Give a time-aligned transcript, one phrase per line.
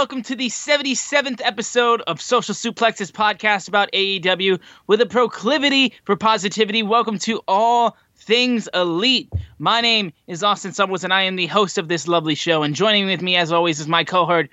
[0.00, 6.16] Welcome to the 77th episode of Social Suplexes podcast about AEW with a proclivity for
[6.16, 6.82] positivity.
[6.82, 9.30] Welcome to All Things Elite.
[9.58, 12.62] My name is Austin Summers, and I am the host of this lovely show.
[12.62, 14.48] And joining with me, as always, is my cohort,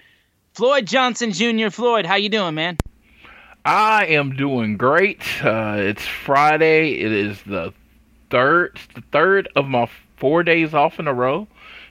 [0.53, 1.69] Floyd Johnson Jr.
[1.69, 2.75] Floyd, how you doing, man?
[3.63, 5.21] I am doing great.
[5.41, 6.99] Uh, it's Friday.
[6.99, 7.73] It is the
[8.29, 11.47] third, the third of my four days off in a row.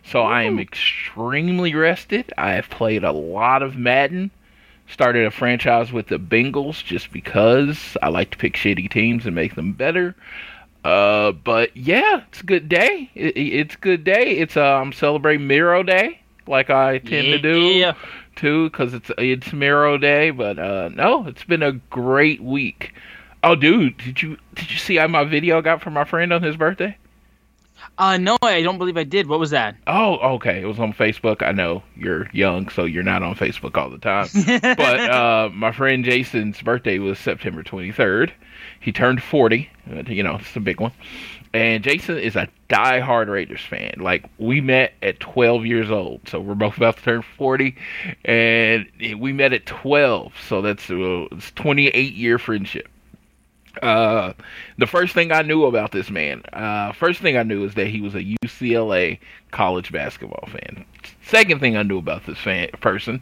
[0.07, 2.33] So I am extremely rested.
[2.39, 4.31] I have played a lot of Madden.
[4.89, 9.35] Started a franchise with the Bengals just because I like to pick shitty teams and
[9.35, 10.15] make them better.
[10.85, 13.11] Uh, but yeah, it's a good day.
[13.17, 14.37] It, it- it's a good day.
[14.39, 17.59] It's uh, I'm celebrating Miro Day, like I tend to do
[18.37, 20.31] too, because it's it's Miro Day.
[20.31, 22.95] But uh, no, it's been a great week.
[23.43, 26.45] Oh, dude, did you did you see my video I got from my friend on
[26.45, 26.97] his birthday?
[27.99, 29.27] Uh, no, I don't believe I did.
[29.27, 29.75] What was that?
[29.87, 30.61] Oh, okay.
[30.61, 31.43] It was on Facebook.
[31.43, 34.29] I know you're young, so you're not on Facebook all the time.
[34.77, 38.33] but uh, my friend Jason's birthday was September 23rd.
[38.81, 39.71] He turned 40.
[39.91, 40.93] uh, You know, it's a big one.
[41.55, 43.95] And Jason is a die-hard Raiders fan.
[43.99, 47.75] Like we met at 12 years old, so we're both about to turn 40,
[48.27, 48.87] and
[49.19, 50.35] we met at 12.
[50.49, 52.89] So that's a 28 year friendship.
[53.83, 54.33] Uh,
[54.79, 57.89] the first thing I knew about this man, uh, first thing I knew is that
[57.89, 59.19] he was a UCLA
[59.51, 60.85] college basketball fan.
[61.23, 63.21] Second thing I knew about this fan person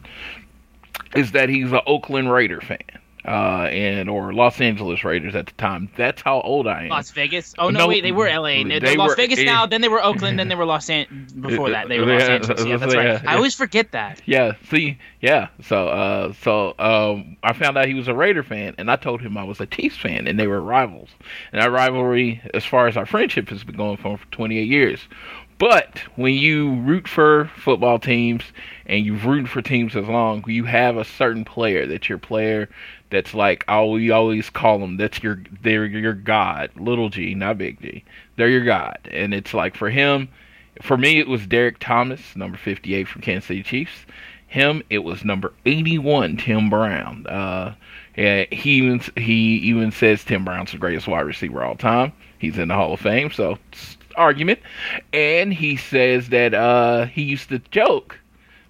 [1.15, 2.79] is that he's an Oakland Raider fan,
[3.27, 5.89] uh, and or Los Angeles Raiders at the time.
[5.97, 6.89] That's how old I am.
[6.89, 7.53] Las Vegas?
[7.57, 8.63] Oh no, No, wait, they were LA.
[8.63, 9.43] They're they Las were- Vegas eh.
[9.45, 9.65] now.
[9.65, 10.39] Then they were Oakland.
[10.39, 11.31] Then they were Los Angeles.
[11.33, 12.65] Before that, they were Los Angeles.
[12.65, 13.23] Yeah, that's yeah, right.
[13.23, 13.31] yeah.
[13.31, 14.21] I always forget that.
[14.25, 15.49] Yeah, see, yeah.
[15.61, 19.21] So, uh, so um, I found out he was a Raider fan, and I told
[19.21, 21.09] him I was a Chiefs fan, and they were rivals.
[21.51, 24.99] And our rivalry, as far as our friendship, has been going for for 28 years.
[25.57, 28.43] But when you root for football teams
[28.85, 32.67] and you've rooted for teams as long, you have a certain player that your player.
[33.09, 34.97] That's like oh, we always call them.
[34.97, 38.03] That's your they're your god, little G, not big G.
[38.35, 40.29] They're your god, and it's like for him,
[40.81, 44.05] for me, it was Derrick Thomas, number 58 from Kansas City Chiefs.
[44.47, 47.25] Him, it was number 81, Tim Brown.
[47.27, 47.75] Uh,
[48.15, 52.13] yeah, he even he even says Tim Brown's the greatest wide receiver all time.
[52.39, 53.57] He's in the Hall of Fame, so
[54.15, 54.59] argument.
[55.13, 58.19] And he says that uh, he used to joke,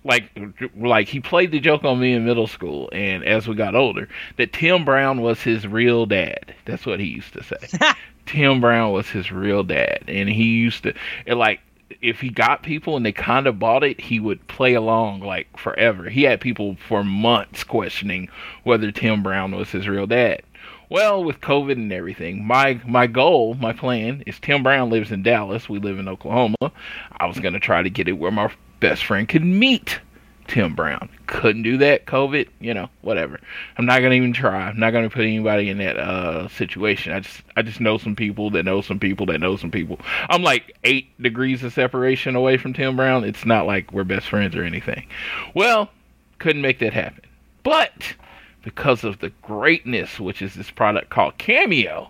[0.06, 0.30] like
[0.78, 4.08] like he played the joke on me in middle school, and as we got older,
[4.38, 6.54] that Tim Brown was his real dad.
[6.66, 7.92] That's what he used to say.
[8.28, 10.94] Tim Brown was his real dad, and he used to
[11.26, 11.60] and like
[12.02, 15.48] if he got people and they kind of bought it, he would play along like
[15.58, 16.10] forever.
[16.10, 18.30] He had people for months questioning
[18.64, 20.42] whether Tim Brown was his real dad.
[20.88, 25.24] Well, with COVID and everything, my my goal, my plan is Tim Brown lives in
[25.24, 25.68] Dallas.
[25.68, 26.72] We live in Oklahoma.
[27.18, 30.00] I was gonna try to get it where my best friend could meet
[30.48, 31.10] Tim Brown.
[31.28, 32.06] Couldn't do that.
[32.06, 33.40] COVID, you know, whatever.
[33.78, 34.68] I'm not gonna even try.
[34.68, 37.14] I'm not gonna put anybody in that uh, situation.
[37.14, 40.00] I just I just know some people that know some people that know some people.
[40.30, 43.24] I'm like eight degrees of separation away from Tim Brown.
[43.24, 45.08] It's not like we're best friends or anything.
[45.56, 45.90] Well,
[46.38, 47.22] couldn't make that happen.
[47.64, 48.14] But
[48.62, 52.10] because of the greatness, which is this product called Cameo,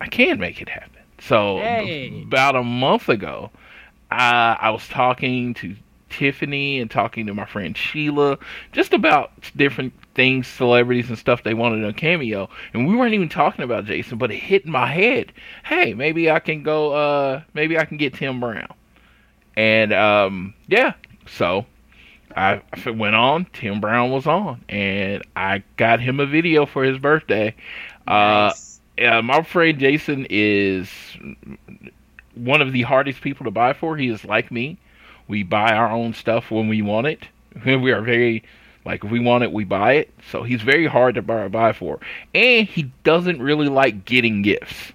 [0.00, 0.88] I can make it happen.
[1.20, 2.22] So Hey.
[2.26, 3.50] about a month ago,
[4.12, 5.74] I, I was talking to
[6.12, 8.38] Tiffany and talking to my friend Sheila
[8.72, 13.28] just about different things, celebrities and stuff they wanted on Cameo, and we weren't even
[13.28, 15.32] talking about Jason, but it hit my head.
[15.64, 16.92] Hey, maybe I can go.
[16.92, 18.72] Uh, maybe I can get Tim Brown,
[19.56, 20.92] and um, yeah,
[21.26, 21.66] so
[22.36, 23.46] I went on.
[23.52, 27.54] Tim Brown was on, and I got him a video for his birthday.
[28.06, 28.52] Uh,
[29.02, 30.90] uh, my friend Jason is
[32.34, 33.96] one of the hardest people to buy for.
[33.96, 34.78] He is like me.
[35.28, 37.28] We buy our own stuff when we want it.
[37.64, 38.44] We are very
[38.84, 40.10] like if we want it, we buy it.
[40.30, 42.00] So he's very hard to buy, buy for,
[42.34, 44.92] and he doesn't really like getting gifts.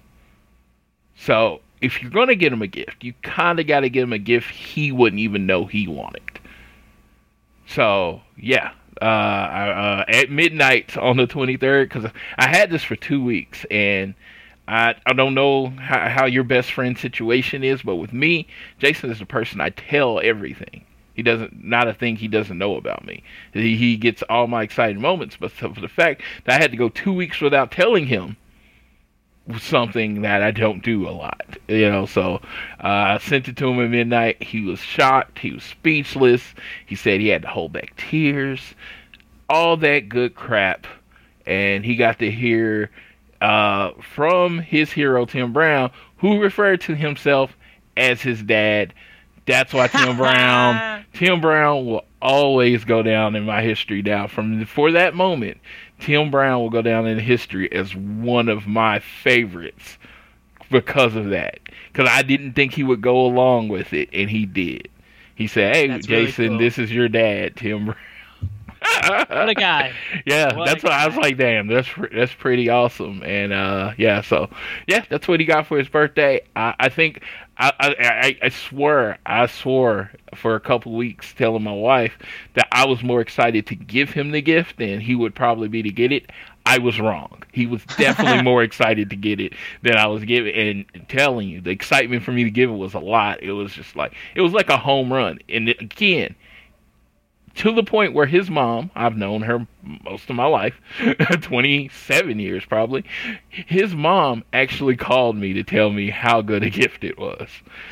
[1.16, 4.12] So if you're gonna get him a gift, you kind of got to get him
[4.12, 6.22] a gift he wouldn't even know he wanted.
[7.66, 13.22] So yeah, uh, uh, at midnight on the 23rd, because I had this for two
[13.22, 14.14] weeks, and
[14.68, 18.46] I I don't know how, how your best friend situation is, but with me,
[18.78, 20.84] Jason is the person I tell everything.
[21.14, 23.24] He doesn't not a thing he doesn't know about me.
[23.52, 26.76] He he gets all my exciting moments, but for the fact that I had to
[26.76, 28.36] go two weeks without telling him
[29.58, 32.04] something that I don't do a lot, you know.
[32.04, 32.34] So
[32.84, 34.42] uh, I sent it to him at midnight.
[34.42, 35.38] He was shocked.
[35.38, 36.42] He was speechless.
[36.84, 38.74] He said he had to hold back tears,
[39.48, 40.86] all that good crap,
[41.46, 42.90] and he got to hear
[43.40, 47.56] uh, from his hero Tim Brown, who referred to himself
[47.96, 48.94] as his dad.
[49.46, 54.26] That's why Tim Brown, Tim Brown will always go down in my history now.
[54.26, 55.58] From for that moment,
[56.00, 59.98] Tim Brown will go down in history as one of my favorites
[60.70, 61.60] because of that.
[61.92, 64.88] Because I didn't think he would go along with it, and he did.
[65.34, 66.58] He said, "Hey, That's really Jason, cool.
[66.58, 67.96] this is your dad, Tim Brown."
[69.28, 69.92] What a guy.
[70.26, 71.36] yeah, What that's what I was like.
[71.36, 73.22] Damn, that's that's pretty awesome.
[73.22, 74.50] And uh, yeah, so
[74.86, 76.40] yeah, that's what he got for his birthday.
[76.56, 77.22] I, I think
[77.56, 82.18] I, I I I swear I swore for a couple weeks telling my wife
[82.54, 85.82] that I was more excited to give him the gift than he would probably be
[85.82, 86.30] to get it.
[86.66, 87.42] I was wrong.
[87.52, 90.54] He was definitely more excited to get it than I was giving.
[90.54, 93.42] And telling you, the excitement for me to give it was a lot.
[93.42, 95.38] It was just like it was like a home run.
[95.48, 96.34] And again,
[97.58, 99.66] to the point where his mom, I've known her
[100.04, 100.80] most of my life,
[101.42, 103.04] 27 years probably,
[103.50, 107.48] his mom actually called me to tell me how good a gift it was.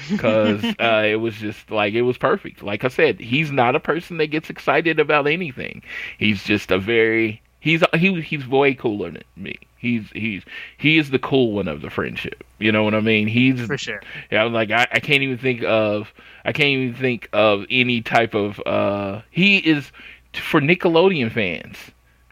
[0.08, 2.62] Because uh, it was just like, it was perfect.
[2.62, 5.82] Like I said, he's not a person that gets excited about anything.
[6.18, 7.42] He's just a very.
[7.58, 9.58] He's he he's way cooler than me.
[9.86, 10.42] He's he's
[10.78, 12.42] he is the cool one of the friendship.
[12.58, 13.28] You know what I mean?
[13.28, 14.00] He's For sure.
[14.30, 16.12] yeah, I'm like I, I can't even think of
[16.44, 19.90] I can't even think of any type of uh he is
[20.32, 21.76] for Nickelodeon fans,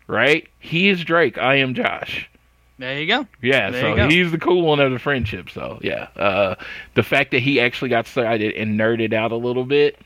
[0.07, 0.49] right?
[0.59, 2.29] He is Drake, I am Josh.
[2.77, 3.27] There you go.
[3.41, 4.09] Yeah, There so go.
[4.09, 5.49] he's the cool one of the friendship.
[5.51, 6.57] So yeah, uh,
[6.95, 9.97] the fact that he actually got started and nerded out a little bit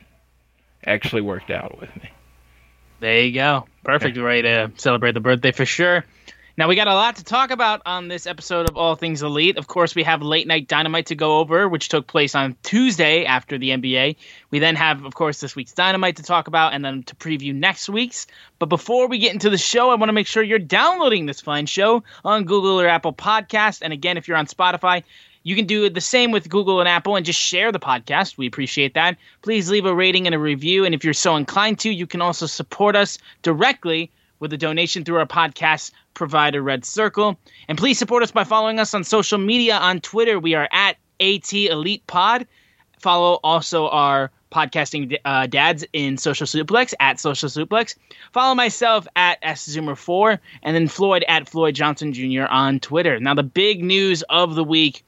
[0.85, 2.11] actually worked out with me.
[3.01, 3.65] There you go.
[3.85, 6.05] Perfect way to celebrate the birthday for sure.
[6.59, 9.57] Now we got a lot to talk about on this episode of All Things Elite.
[9.59, 13.25] Of course, we have late night dynamite to go over, which took place on Tuesday
[13.25, 14.17] after the NBA.
[14.51, 17.55] We then have, of course, this week's dynamite to talk about, and then to preview
[17.55, 18.27] next week's.
[18.59, 21.41] But before we get into the show, I want to make sure you're downloading this
[21.41, 23.83] fine show on Google or Apple Podcast.
[23.83, 25.05] And again, if you're on Spotify,
[25.45, 28.37] you can do the same with Google and Apple and just share the podcast.
[28.37, 29.17] We appreciate that.
[29.43, 30.85] Please leave a rating and a review.
[30.85, 35.05] And if you're so inclined to, you can also support us directly with a donation
[35.05, 37.39] through our podcast provider, Red Circle.
[37.69, 39.77] And please support us by following us on social media.
[39.77, 42.47] On Twitter, we are at AT Elite Pod.
[43.01, 47.97] Follow also our podcasting uh, dads in Social Suplex at Social Suplex.
[48.33, 52.47] Follow myself at SZoomer4 and then Floyd at Floyd Johnson Jr.
[52.49, 53.21] on Twitter.
[53.21, 55.05] Now, the big news of the week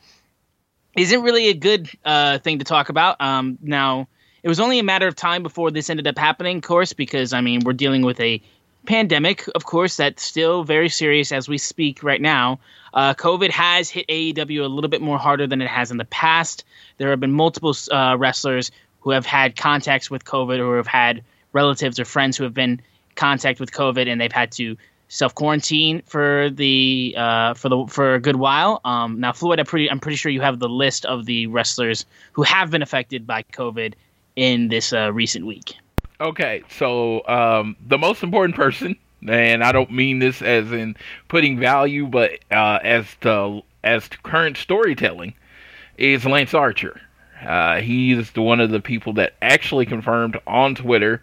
[0.96, 3.20] isn't really a good uh, thing to talk about.
[3.20, 4.08] Um, now,
[4.42, 7.32] it was only a matter of time before this ended up happening, of course, because
[7.32, 8.42] I mean we're dealing with a
[8.90, 12.58] pandemic, of course, that's still very serious as we speak right now.
[12.92, 16.04] Uh, COVID has hit AEW a little bit more harder than it has in the
[16.04, 16.64] past.
[16.98, 21.22] There have been multiple uh, wrestlers who have had contacts with COVID or have had
[21.52, 22.80] relatives or friends who have been
[23.14, 28.14] contact with COVID and they've had to self quarantine for the uh, for the for
[28.14, 28.80] a good while.
[28.84, 32.06] Um, now, Floyd, I'm pretty I'm pretty sure you have the list of the wrestlers
[32.32, 33.94] who have been affected by COVID
[34.34, 35.76] in this uh, recent week.
[36.20, 38.94] Okay, so um, the most important person,
[39.26, 40.94] and I don't mean this as in
[41.28, 45.32] putting value, but uh, as to as to current storytelling,
[45.96, 47.00] is Lance Archer.
[47.42, 51.22] Uh, he's the, one of the people that actually confirmed on Twitter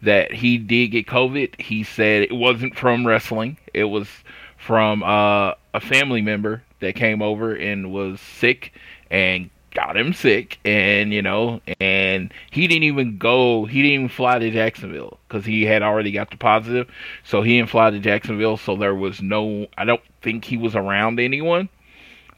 [0.00, 1.60] that he did get COVID.
[1.60, 4.08] He said it wasn't from wrestling; it was
[4.56, 8.72] from uh, a family member that came over and was sick
[9.10, 14.08] and got him sick and you know and he didn't even go he didn't even
[14.08, 16.88] fly to jacksonville because he had already got the positive.
[17.22, 20.74] So he didn't fly to jacksonville so there was no i don't think he was
[20.74, 21.68] around anyone.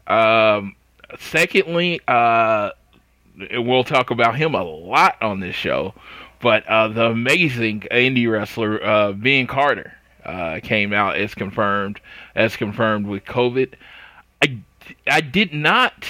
[0.06, 0.76] Um
[1.18, 2.72] secondly uh
[3.54, 5.94] we'll talk about him a lot on this show
[6.42, 9.94] but uh the amazing indie wrestler uh ben carter
[10.26, 12.00] uh came out as confirmed
[12.34, 13.72] as confirmed with covid.
[14.42, 14.58] I
[15.06, 16.04] i did not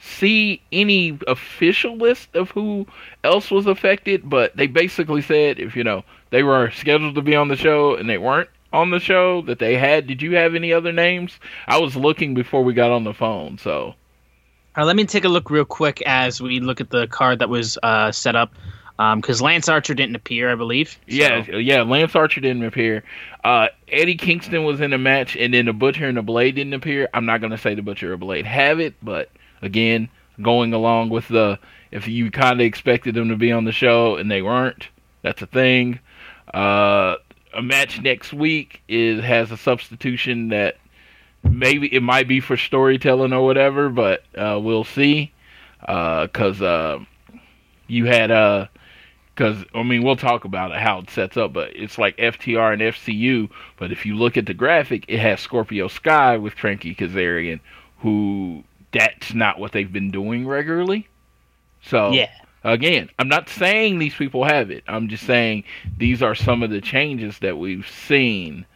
[0.00, 2.86] see any official list of who
[3.22, 7.36] else was affected, but they basically said if you know they were scheduled to be
[7.36, 10.06] on the show and they weren't on the show that they had.
[10.06, 11.38] Did you have any other names?
[11.66, 13.94] I was looking before we got on the phone, so.
[14.76, 17.48] Uh, let me take a look real quick as we look at the card that
[17.48, 18.52] was uh, set up
[19.16, 20.90] because um, Lance Archer didn't appear, I believe.
[20.90, 20.98] So.
[21.06, 23.02] Yeah, yeah, Lance Archer didn't appear.
[23.42, 26.74] Uh, Eddie Kingston was in the match, and then the Butcher and the Blade didn't
[26.74, 27.08] appear.
[27.14, 29.30] I'm not going to say the Butcher or Blade have it, but
[29.62, 30.08] Again,
[30.40, 31.58] going along with the
[31.90, 34.88] if you kind of expected them to be on the show and they weren't,
[35.22, 35.98] that's a thing.
[36.52, 37.16] Uh,
[37.52, 40.76] a match next week is has a substitution that
[41.42, 45.32] maybe it might be for storytelling or whatever, but uh, we'll see.
[45.80, 46.98] Because uh, uh,
[47.86, 48.66] you had uh,
[49.34, 52.74] because I mean we'll talk about it how it sets up, but it's like FTR
[52.74, 53.48] and SCU.
[53.78, 57.60] But if you look at the graphic, it has Scorpio Sky with Frankie Kazarian,
[58.00, 61.08] who that's not what they've been doing regularly.
[61.82, 62.30] So yeah.
[62.62, 64.84] Again, I'm not saying these people have it.
[64.86, 65.64] I'm just saying
[65.96, 68.66] these are some of the changes that we've seen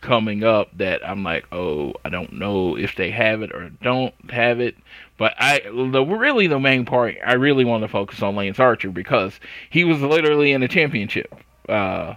[0.00, 4.14] coming up that I'm like, oh, I don't know if they have it or don't
[4.30, 4.76] have it.
[5.18, 8.90] But I, the really the main part, I really want to focus on Lance Archer
[8.90, 11.34] because he was literally in a championship.
[11.68, 12.14] Uh,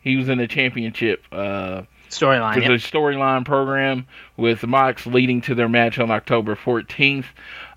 [0.00, 2.56] he was in a championship uh, storyline.
[2.56, 2.70] It Yep.
[2.70, 7.26] a storyline program with Mox leading to their match on October 14th.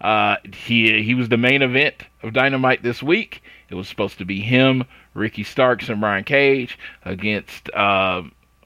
[0.01, 3.41] Uh, he he was the main event of Dynamite this week.
[3.69, 4.83] It was supposed to be him,
[5.13, 8.23] Ricky Starks, and Brian Cage against uh,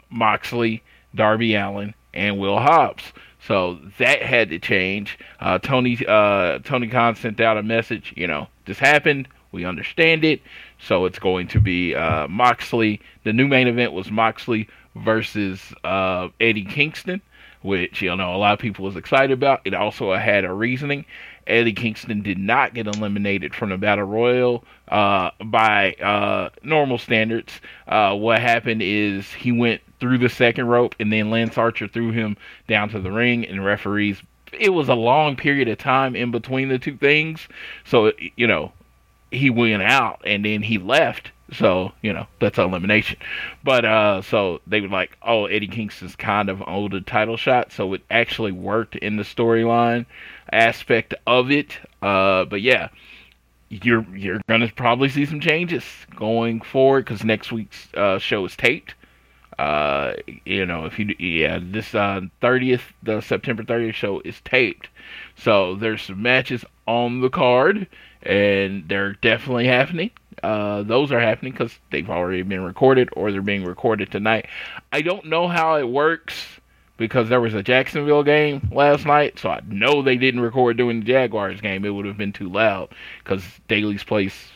[0.09, 0.81] Moxley,
[1.15, 3.03] Darby Allin, and Will Hobbs.
[3.45, 5.19] So that had to change.
[5.39, 8.13] Uh, Tony uh, Tony Khan sent out a message.
[8.15, 9.27] You know, this happened.
[9.51, 10.41] We understand it.
[10.79, 13.01] So it's going to be uh, Moxley.
[13.23, 17.21] The new main event was Moxley versus uh, Eddie Kingston,
[17.61, 19.61] which you know a lot of people was excited about.
[19.65, 21.05] It also had a reasoning.
[21.45, 27.59] Eddie Kingston did not get eliminated from the Battle Royal uh, by uh, normal standards.
[27.87, 32.11] Uh, what happened is he went through the second rope, and then Lance Archer threw
[32.11, 34.21] him down to the ring, and referees.
[34.57, 37.47] It was a long period of time in between the two things,
[37.83, 38.71] so you know
[39.33, 43.19] he went out and then he left so, you know, that's elimination.
[43.63, 47.71] But uh so they were like, oh, Eddie Kingston's kind of owed a title shot,
[47.71, 50.05] so it actually worked in the storyline
[50.51, 51.77] aspect of it.
[52.01, 52.89] Uh but yeah,
[53.81, 55.83] you're you're gonna probably see some changes
[56.15, 58.93] going forward because next week's uh, show is taped.
[59.57, 60.13] Uh,
[60.45, 64.89] you know, if you yeah, this uh, 30th, the September 30th show is taped,
[65.35, 67.87] so there's some matches on the card,
[68.23, 70.11] and they're definitely happening.
[70.43, 74.47] Uh, those are happening because they've already been recorded or they're being recorded tonight.
[74.91, 76.59] I don't know how it works
[76.97, 80.99] because there was a Jacksonville game last night, so I know they didn't record during
[80.99, 81.85] the Jaguars game.
[81.85, 82.89] It would have been too loud
[83.23, 84.51] because Daly's Place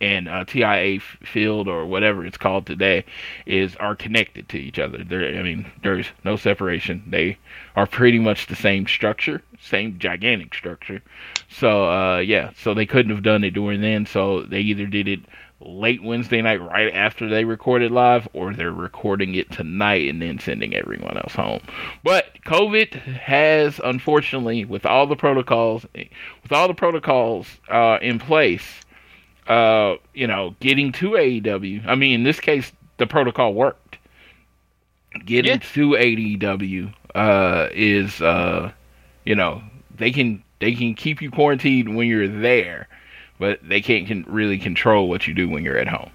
[0.00, 3.04] and uh, TIAA Field or whatever it's called today
[3.46, 5.04] is are connected to each other.
[5.04, 7.02] There, I mean, there's no separation.
[7.06, 7.38] They
[7.76, 11.02] are pretty much the same structure, same gigantic structure.
[11.48, 14.06] So uh, yeah, so they couldn't have done it during then.
[14.06, 15.20] So they either did it
[15.60, 20.38] late Wednesday night, right after they recorded live, or they're recording it tonight and then
[20.38, 21.60] sending everyone else home.
[22.02, 28.80] But COVID has, unfortunately, with all the protocols, with all the protocols uh, in place
[29.50, 31.84] uh, you know, getting to AEW.
[31.84, 33.98] I mean, in this case, the protocol worked.
[35.24, 35.58] Getting yeah.
[35.74, 38.70] to AEW uh, is, uh,
[39.24, 39.60] you know,
[39.96, 42.86] they can they can keep you quarantined when you're there,
[43.40, 46.10] but they can't can really control what you do when you're at home.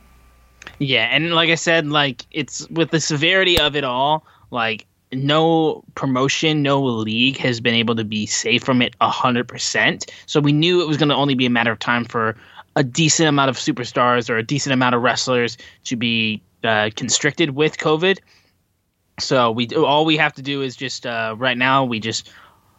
[0.79, 5.83] Yeah, and like I said, like it's with the severity of it all, like no
[5.95, 10.09] promotion, no league has been able to be safe from it a hundred percent.
[10.25, 12.37] So we knew it was going to only be a matter of time for
[12.75, 17.51] a decent amount of superstars or a decent amount of wrestlers to be uh, constricted
[17.51, 18.19] with COVID.
[19.19, 22.29] So we all we have to do is just uh, right now we just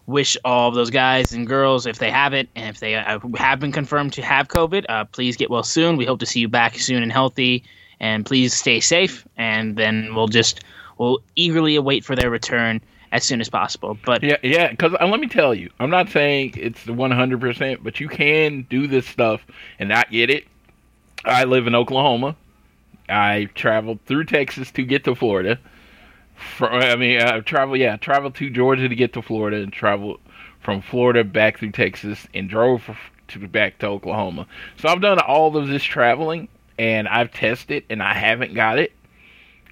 [0.07, 3.19] wish all of those guys and girls if they have it and if they uh,
[3.37, 5.97] have been confirmed to have COVID, uh, please get well soon.
[5.97, 7.65] We hope to see you back soon and healthy,
[7.99, 9.27] and please stay safe.
[9.37, 10.63] And then we'll just
[10.99, 12.81] we'll eagerly await for their return
[13.13, 13.97] as soon as possible.
[14.05, 17.85] But yeah, yeah, because let me tell you, I'm not saying it's the 100, percent
[17.85, 19.45] but you can do this stuff
[19.79, 20.45] and not get it.
[21.25, 22.37] I live in Oklahoma.
[23.09, 25.59] I traveled through Texas to get to Florida.
[26.57, 30.21] For, I mean, I travel, yeah, traveled to Georgia to get to Florida, and traveled
[30.61, 32.91] from Florida back through Texas, and drove
[33.29, 34.47] to back to Oklahoma.
[34.77, 36.49] So I've done all of this traveling,
[36.79, 38.93] and I've tested, and I haven't got it.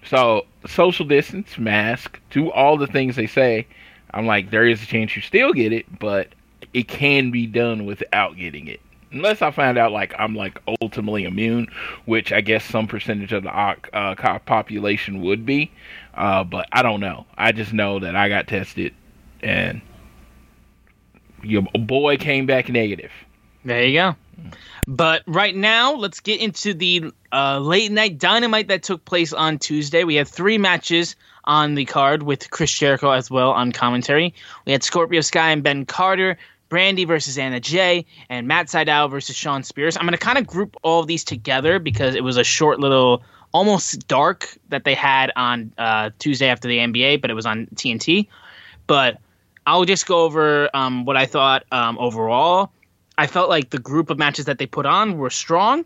[0.09, 3.67] So social distance, mask, do all the things they say.
[4.13, 6.29] I'm like, there is a chance you still get it, but
[6.73, 8.81] it can be done without getting it.
[9.11, 11.69] Unless I find out like I'm like ultimately immune,
[12.05, 15.71] which I guess some percentage of the uh, population would be,
[16.15, 17.25] uh, but I don't know.
[17.39, 18.93] I just know that I got tested,
[19.41, 19.81] and
[21.43, 23.13] your boy came back negative.
[23.65, 24.17] There you go.
[24.87, 29.59] But right now, let's get into the uh, late night dynamite that took place on
[29.59, 30.05] Tuesday.
[30.05, 34.35] We had three matches on the card with Chris Jericho as well on commentary.
[34.67, 36.37] We had Scorpio Sky and Ben Carter,
[36.71, 39.97] Brandi versus Anna Jay, and Matt Sydal versus Shawn Spears.
[39.97, 42.81] I'm going to kind of group all of these together because it was a short
[42.81, 47.47] little, almost dark that they had on uh, Tuesday after the NBA, but it was
[47.47, 48.29] on TNT.
[48.87, 49.19] But
[49.67, 52.71] I'll just go over um, what I thought um, overall.
[53.17, 55.85] I felt like the group of matches that they put on were strong.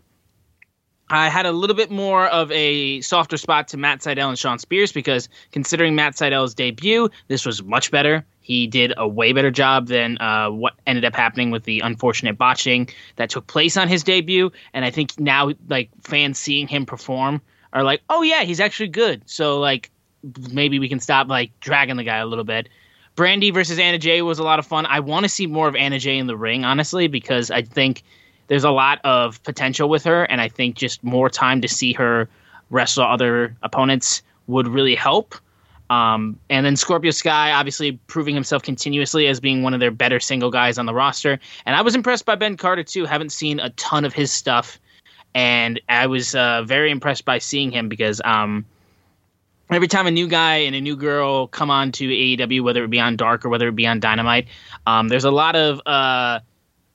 [1.11, 4.59] I had a little bit more of a softer spot to Matt Sydal and Shawn
[4.59, 8.25] Spears because considering Matt Sydal's debut, this was much better.
[8.41, 12.37] He did a way better job than uh, what ended up happening with the unfortunate
[12.37, 14.51] botching that took place on his debut.
[14.73, 17.41] And I think now, like fans seeing him perform,
[17.73, 19.91] are like, "Oh yeah, he's actually good." So like,
[20.51, 22.69] maybe we can stop like dragging the guy a little bit.
[23.19, 24.85] Brandi versus Anna Jay was a lot of fun.
[24.85, 28.01] I want to see more of Anna Jay in the ring, honestly, because I think
[28.47, 31.91] there's a lot of potential with her, and I think just more time to see
[31.91, 32.29] her
[32.69, 35.35] wrestle other opponents would really help.
[35.89, 40.21] Um, and then Scorpio Sky, obviously proving himself continuously as being one of their better
[40.21, 41.39] single guys on the roster.
[41.65, 43.05] And I was impressed by Ben Carter too.
[43.05, 44.79] Haven't seen a ton of his stuff,
[45.35, 48.63] and I was uh, very impressed by seeing him because um,
[49.71, 52.89] every time a new guy and a new girl come on to AEW, whether it
[52.89, 54.47] be on Dark or whether it be on Dynamite,
[54.87, 56.39] um, there's a lot of uh,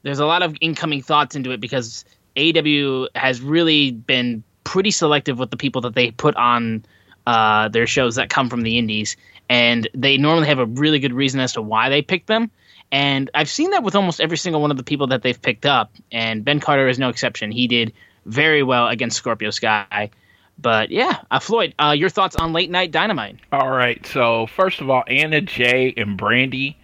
[0.03, 2.05] there's a lot of incoming thoughts into it because
[2.37, 6.85] AEW has really been pretty selective with the people that they put on
[7.27, 9.17] uh, their shows that come from the indies,
[9.49, 12.51] and they normally have a really good reason as to why they picked them.
[12.93, 15.67] And I've seen that with almost every single one of the people that they've picked
[15.67, 17.51] up, and Ben Carter is no exception.
[17.51, 17.93] He did
[18.27, 20.11] very well against Scorpio Sky.
[20.59, 23.39] But yeah, uh, Floyd, uh, your thoughts on late night dynamite?
[23.53, 24.05] All right.
[24.07, 26.77] So first of all, Anna Jay and Brandi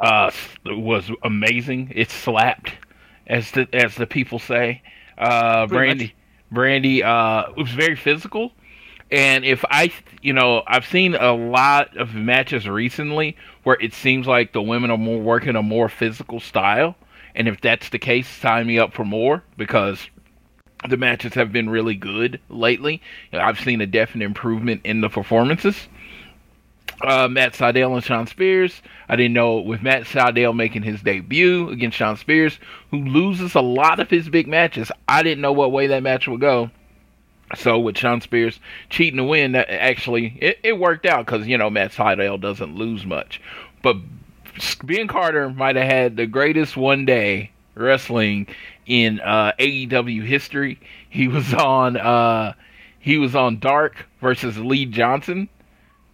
[0.00, 0.30] uh,
[0.66, 1.92] was amazing.
[1.94, 2.72] It slapped,
[3.26, 4.82] as the as the people say.
[5.16, 6.12] Uh, Brandi,
[6.52, 8.52] Brandi uh, was very physical.
[9.10, 9.90] And if I,
[10.20, 14.90] you know, I've seen a lot of matches recently where it seems like the women
[14.90, 16.94] are more working a more physical style.
[17.34, 20.08] And if that's the case, sign me up for more because
[20.88, 23.02] the matches have been really good lately.
[23.32, 25.88] I've seen a definite improvement in the performances.
[27.00, 28.82] Uh, Matt Sydal and Shawn Spears.
[29.08, 32.58] I didn't know with Matt Sydal making his debut against Shawn Spears,
[32.90, 34.90] who loses a lot of his big matches.
[35.06, 36.70] I didn't know what way that match would go.
[37.56, 38.60] So with Shawn Spears
[38.90, 42.74] cheating to win, that actually it, it worked out because you know Matt Sydal doesn't
[42.74, 43.40] lose much.
[43.82, 43.96] But
[44.82, 48.48] Ben Carter might have had the greatest one day wrestling
[48.88, 50.80] in uh, AEW history.
[51.08, 52.54] He was on uh,
[52.98, 55.48] he was on Dark versus Lee Johnson,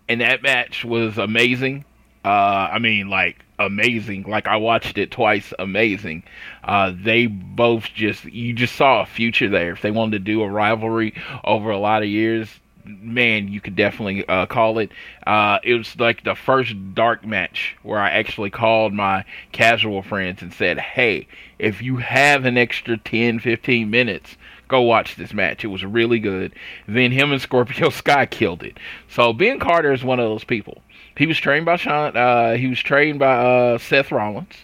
[0.08, 1.86] and that match was amazing.
[2.24, 4.24] Uh, I mean, like amazing.
[4.24, 5.54] Like I watched it twice.
[5.58, 6.24] Amazing.
[6.62, 9.72] Uh, they both just you just saw a future there.
[9.72, 12.48] If they wanted to do a rivalry over a lot of years,
[12.84, 14.90] man, you could definitely uh, call it.
[15.26, 20.42] Uh, it was like the first dark match where I actually called my casual friends
[20.42, 21.26] and said, hey,
[21.58, 24.36] if you have an extra 10, 15 minutes,
[24.68, 25.64] go watch this match.
[25.64, 26.54] It was really good.
[26.86, 28.78] Then him and Scorpio Sky killed it.
[29.08, 30.82] So Ben Carter is one of those people.
[31.16, 32.16] He was trained by Sean.
[32.16, 34.54] Uh, he was trained by uh, Seth Rollins.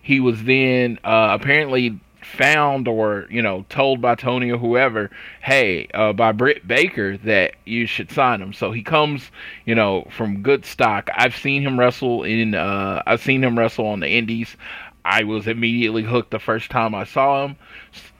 [0.00, 2.00] He was then uh, apparently
[2.32, 5.10] found or you know told by Tony or whoever,
[5.42, 8.52] hey, uh, by Britt Baker that you should sign him.
[8.52, 9.30] So he comes,
[9.64, 11.10] you know, from good stock.
[11.14, 12.54] I've seen him wrestle in.
[12.54, 14.56] Uh, I've seen him wrestle on the Indies.
[15.04, 17.56] I was immediately hooked the first time I saw him.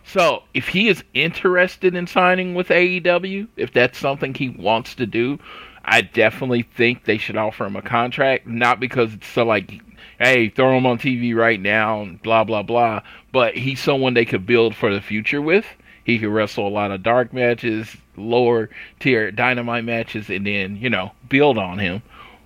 [0.05, 5.07] So if he is interested in signing with AEW, if that's something he wants to
[5.07, 5.39] do,
[5.85, 8.47] I definitely think they should offer him a contract.
[8.47, 9.81] Not because it's so like,
[10.23, 13.03] hey, throw him on TV right now and blah blah blah.
[13.33, 15.67] But he's someone they could build for the future with.
[16.05, 20.91] He could wrestle a lot of dark matches, lower tier dynamite matches, and then you
[20.91, 22.03] know build on him.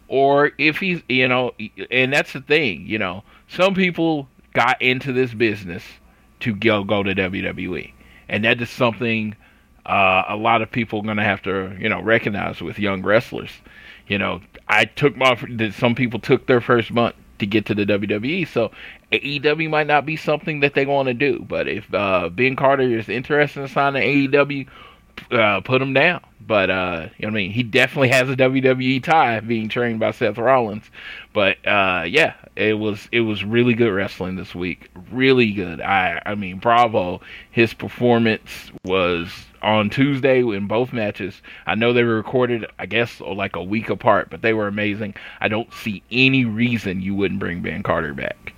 [0.09, 1.53] Or if he's you know,
[1.91, 5.83] and that's the thing, you know, some people got into this business
[6.41, 7.93] to go go to WWE,
[8.29, 9.37] and that is something
[9.85, 13.03] uh, a lot of people are going to have to you know recognize with young
[13.03, 13.51] wrestlers.
[14.07, 15.37] You know, I took my
[15.73, 18.71] some people took their first month to get to the WWE, so
[19.13, 21.45] AEW might not be something that they want to do.
[21.47, 24.67] But if uh, Ben Carter is interested in signing AEW,
[25.31, 26.21] uh, put him down.
[26.47, 29.99] But uh, you know what I mean, he definitely has a WWE tie, being trained
[29.99, 30.89] by Seth Rollins.
[31.33, 34.89] But uh, yeah, it was it was really good wrestling this week.
[35.11, 35.81] Really good.
[35.81, 37.21] I I mean, bravo.
[37.51, 41.43] His performance was on Tuesday in both matches.
[41.67, 45.15] I know they were recorded, I guess, like a week apart, but they were amazing.
[45.41, 48.55] I don't see any reason you wouldn't bring Ben Carter back.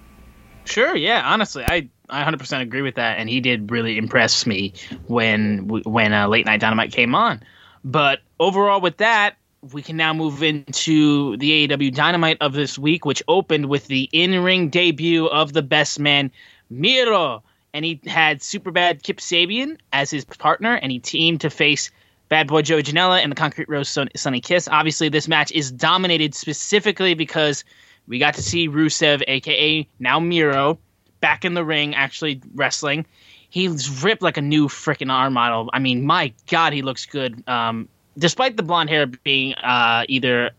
[0.69, 1.23] Sure, yeah.
[1.25, 4.75] Honestly, I I 100% agree with that, and he did really impress me
[5.07, 7.43] when when uh, Late Night Dynamite came on.
[7.85, 9.37] But overall, with that,
[9.73, 14.09] we can now move into the AEW Dynamite of this week, which opened with the
[14.13, 16.31] in-ring debut of the best man,
[16.71, 21.91] Miro, and he had Superbad Kip Sabian as his partner, and he teamed to face
[22.29, 24.69] Bad Boy Joey Janela and the Concrete Rose Sonny Kiss.
[24.69, 27.65] Obviously, this match is dominated specifically because
[28.09, 30.79] we got to see Rusev, aka now Miro,
[31.21, 33.07] back in the ring actually wrestling.
[33.51, 35.71] He's ripped like a new freaking arm model.
[35.73, 37.47] I mean, my God, he looks good.
[37.49, 40.51] Um, despite the blonde hair being uh, either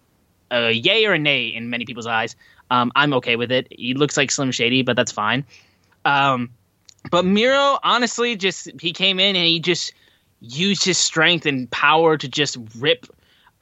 [0.52, 2.36] a yay or a nay in many people's eyes,
[2.72, 3.68] um, I'm okay with it.
[3.72, 5.46] He looks like Slim Shady, but that's fine.
[6.06, 6.52] Um,
[7.12, 9.94] but Miro, honestly, just he came in and he just
[10.42, 13.06] used his strength and power to just rip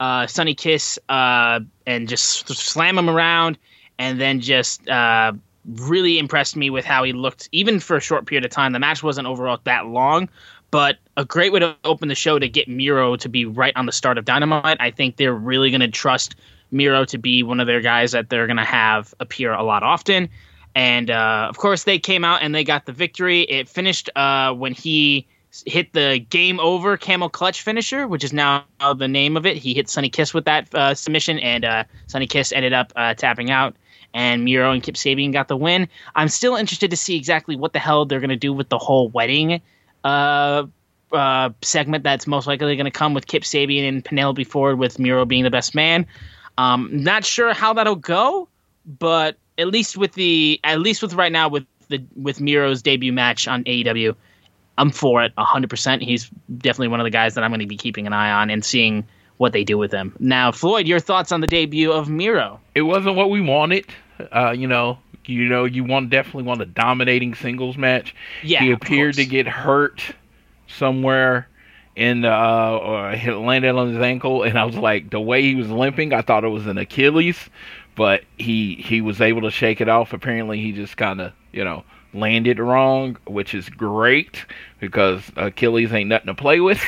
[0.00, 3.58] uh, Sonny Kiss uh, and just slam him around
[3.98, 5.32] and then just uh,
[5.76, 8.72] really impressed me with how he looked, even for a short period of time.
[8.72, 10.28] The match wasn't overall that long,
[10.70, 13.86] but a great way to open the show to get Miro to be right on
[13.86, 14.76] the start of Dynamite.
[14.80, 16.36] I think they're really going to trust
[16.70, 19.82] Miro to be one of their guys that they're going to have appear a lot
[19.82, 20.28] often.
[20.74, 23.42] And uh, of course, they came out and they got the victory.
[23.42, 25.26] It finished uh, when he
[25.66, 28.64] hit the game over camel clutch finisher, which is now
[28.96, 29.56] the name of it.
[29.56, 33.14] He hit Sonny Kiss with that uh, submission, and uh, Sonny Kiss ended up uh,
[33.14, 33.74] tapping out
[34.14, 35.88] and Miro and Kip Sabian got the win.
[36.14, 38.78] I'm still interested to see exactly what the hell they're going to do with the
[38.78, 39.60] whole wedding
[40.04, 40.64] uh,
[41.12, 44.98] uh, segment that's most likely going to come with Kip Sabian and Penelope Ford with
[44.98, 46.06] Miro being the best man.
[46.56, 48.48] Um, not sure how that'll go,
[48.86, 53.12] but at least with the at least with right now with the with Miro's debut
[53.12, 54.14] match on AEW,
[54.76, 56.02] I'm for it 100%.
[56.02, 58.50] He's definitely one of the guys that I'm going to be keeping an eye on
[58.50, 59.06] and seeing
[59.38, 60.14] what they do with him.
[60.18, 62.60] Now, Floyd, your thoughts on the debut of Miro?
[62.74, 63.86] It wasn't what we wanted.
[64.32, 68.14] Uh, you know, you know, you want definitely want a dominating singles match.
[68.42, 70.02] Yeah, he appeared to get hurt
[70.66, 71.48] somewhere
[71.96, 75.54] and uh or he landed on his ankle and I was like the way he
[75.54, 77.50] was limping I thought it was an Achilles
[77.96, 81.64] but he he was able to shake it off apparently he just kind of you
[81.64, 84.44] know landed wrong which is great
[84.80, 86.82] because Achilles ain't nothing to play with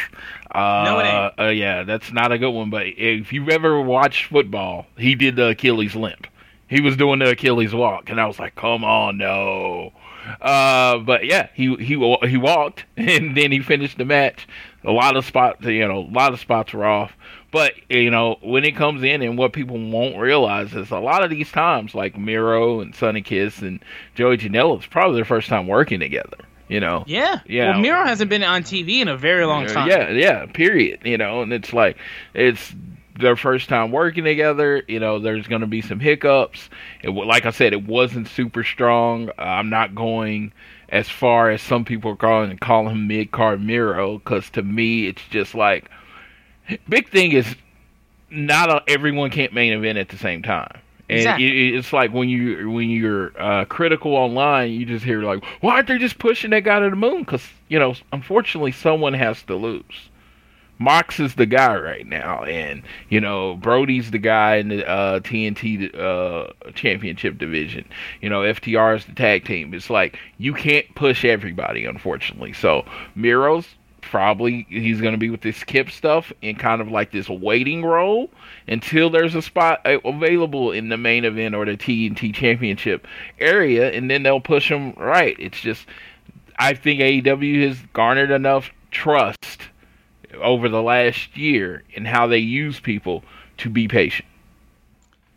[0.53, 1.49] uh, no, it ain't.
[1.49, 2.71] Uh, yeah, that's not a good one.
[2.71, 6.27] But if you've ever watched football, he did the Achilles limp.
[6.67, 9.93] He was doing the Achilles walk, and I was like, "Come on, no."
[10.41, 14.49] Uh, but yeah, he he he walked, and then he finished the match.
[14.85, 17.13] A lot of spots, you know, a lot of spots were off.
[17.51, 21.25] But you know, when it comes in, and what people won't realize is a lot
[21.25, 23.81] of these times, like Miro and Sonny Kiss and
[24.15, 26.39] Joey Janela, it's probably their first time working together.
[26.69, 27.03] You know.
[27.09, 27.41] Yeah.
[27.47, 27.73] Yeah.
[27.73, 29.89] Well, Miro hasn't been on TV in a very long time.
[29.89, 30.47] Yeah, yeah.
[30.47, 31.01] Period.
[31.05, 31.97] You know, and it's like
[32.33, 32.73] it's
[33.19, 34.83] their first time working together.
[34.87, 36.71] You know, there's going to be some hiccups.
[37.03, 39.31] It, like I said, it wasn't super strong.
[39.37, 40.53] I'm not going
[40.89, 44.63] as far as some people are calling and call him mid card Miro because to
[44.63, 45.91] me, it's just like
[46.89, 47.55] big thing is
[48.31, 50.81] not a, everyone can't main event at the same time.
[51.09, 51.47] And exactly.
[51.47, 55.75] it, it's like when you when you're uh, critical online, you just hear like, "Why
[55.75, 59.43] aren't they just pushing that guy to the moon?" Because you know, unfortunately, someone has
[59.45, 60.11] to lose.
[60.79, 65.19] Mox is the guy right now, and you know Brodie's the guy in the uh,
[65.21, 67.85] TNT uh, Championship division.
[68.23, 69.75] You know FTR is the tag team.
[69.75, 72.53] It's like you can't push everybody, unfortunately.
[72.53, 73.67] So Miro's
[74.01, 77.85] probably he's going to be with this Kip stuff in kind of like this waiting
[77.85, 78.31] role
[78.67, 83.07] until there's a spot available in the main event or the TNT Championship
[83.39, 85.37] area, and then they'll push him right.
[85.39, 85.87] It's just
[86.59, 89.63] I think AEW has garnered enough trust
[90.41, 93.25] over the last year in how they use people
[93.59, 94.29] to be patient.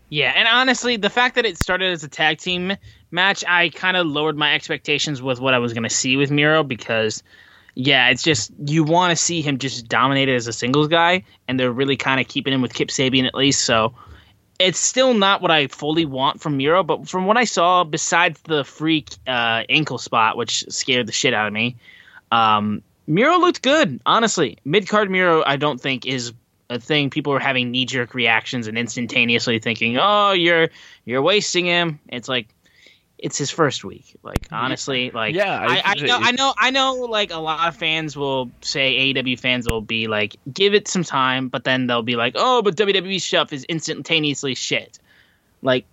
[0.10, 2.78] Yeah, and honestly, the fact that it started as a tag team
[3.10, 6.30] match, I kind of lowered my expectations with what I was going to see with
[6.30, 7.24] Miro because,
[7.76, 11.60] yeah, it's just you want to see him just dominated as a singles guy, and
[11.60, 13.62] they're really kind of keeping him with Kip Sabian at least.
[13.62, 13.94] So
[14.60, 18.40] it's still not what I fully want from Miro, but from what I saw, besides
[18.42, 21.76] the freak uh, ankle spot, which scared the shit out of me,
[22.32, 24.00] um, Miro looked good.
[24.06, 26.32] Honestly, mid card Miro, I don't think is
[26.70, 27.10] a thing.
[27.10, 30.70] People are having knee jerk reactions and instantaneously thinking, "Oh, you're
[31.06, 32.48] you're wasting him." It's like
[33.24, 34.16] it's his first week.
[34.22, 36.94] Like honestly, like Yeah, I, I it's- know, I know, I know.
[37.10, 41.04] Like a lot of fans will say, AEW fans will be like, "Give it some
[41.04, 45.00] time," but then they'll be like, "Oh, but WWE stuff is instantaneously shit."
[45.62, 45.86] Like,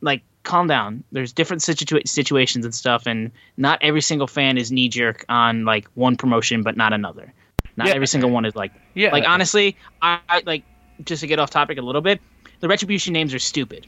[0.00, 1.02] like calm down.
[1.12, 5.64] There's different situa- situations and stuff, and not every single fan is knee jerk on
[5.64, 7.34] like one promotion, but not another.
[7.76, 7.94] Not Yeah.
[7.94, 10.62] every single one is like Yeah, like honestly, I, I like
[11.04, 12.20] just to get off topic a little bit.
[12.60, 13.86] The retribution names are stupid,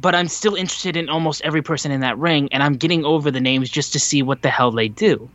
[0.00, 3.30] but I'm still interested in almost every person in that ring, and I'm getting over
[3.30, 5.28] the names just to see what the hell they do.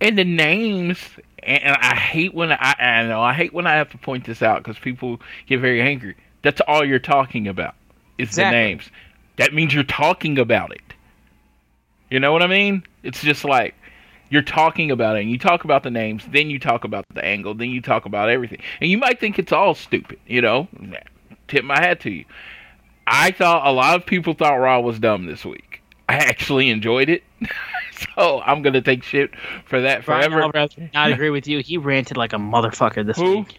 [0.00, 0.98] and the names
[1.42, 4.42] and I hate when I, I know I hate when I have to point this
[4.42, 6.14] out because people get very angry.
[6.42, 7.74] That's all you're talking about
[8.18, 8.58] is Exactly.
[8.58, 8.90] the names.
[9.36, 10.82] That means you're talking about it.
[12.10, 12.82] You know what I mean?
[13.02, 13.74] It's just like
[14.30, 15.20] you're talking about it.
[15.22, 18.04] And you talk about the names, then you talk about the angle, then you talk
[18.04, 18.60] about everything.
[18.80, 20.18] And you might think it's all stupid.
[20.26, 20.68] You know,
[21.48, 22.24] tip my hat to you.
[23.10, 25.82] I thought a lot of people thought Raw was dumb this week.
[26.08, 27.24] I actually enjoyed it.
[28.16, 29.32] so I'm gonna take shit
[29.66, 30.44] for that Bryan forever.
[30.44, 31.58] Alvarez did not agree with you.
[31.58, 33.38] He ranted like a motherfucker this Who?
[33.38, 33.58] week.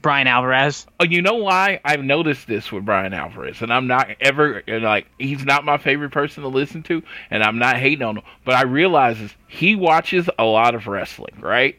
[0.00, 0.86] Bryan Alvarez.
[1.00, 1.80] Oh, you know why?
[1.82, 6.12] I've noticed this with Bryan Alvarez, and I'm not ever like he's not my favorite
[6.12, 8.24] person to listen to, and I'm not hating on him.
[8.44, 11.76] But I realize is he watches a lot of wrestling, right?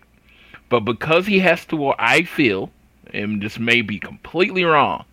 [0.69, 2.71] But because he has to, I feel,
[3.13, 5.05] and this may be completely wrong,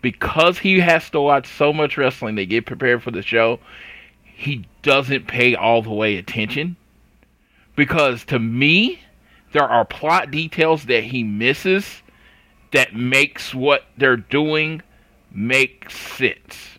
[0.00, 3.58] because he has to watch so much wrestling to get prepared for the show,
[4.22, 6.76] he doesn't pay all the way attention.
[7.76, 9.00] Because to me,
[9.52, 12.02] there are plot details that he misses
[12.72, 14.82] that makes what they're doing
[15.30, 16.78] make sense.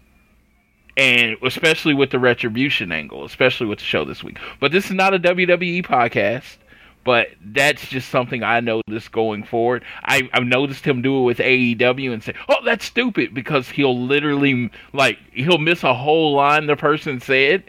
[0.98, 4.38] And especially with the retribution angle, especially with the show this week.
[4.60, 6.58] But this is not a WWE podcast.
[7.04, 9.84] But that's just something I noticed going forward.
[10.04, 13.98] I, I've noticed him do it with AEW and say, "Oh, that's stupid," because he'll
[13.98, 17.64] literally like he'll miss a whole line the person said,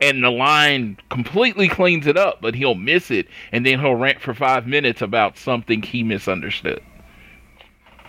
[0.00, 4.20] and the line completely cleans it up, but he'll miss it, and then he'll rant
[4.20, 6.82] for five minutes about something he misunderstood.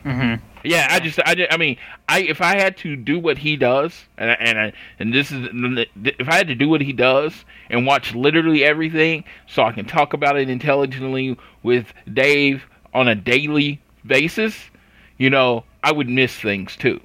[0.08, 0.46] Mm-hmm.
[0.64, 3.58] Yeah, I just, I, just, I mean, I if I had to do what he
[3.58, 5.50] does, and I, and I, and this is
[6.04, 9.86] if I had to do what he does and watch literally everything, so I can
[9.86, 14.56] talk about it intelligently with Dave on a daily basis,
[15.18, 17.02] you know, I would miss things too.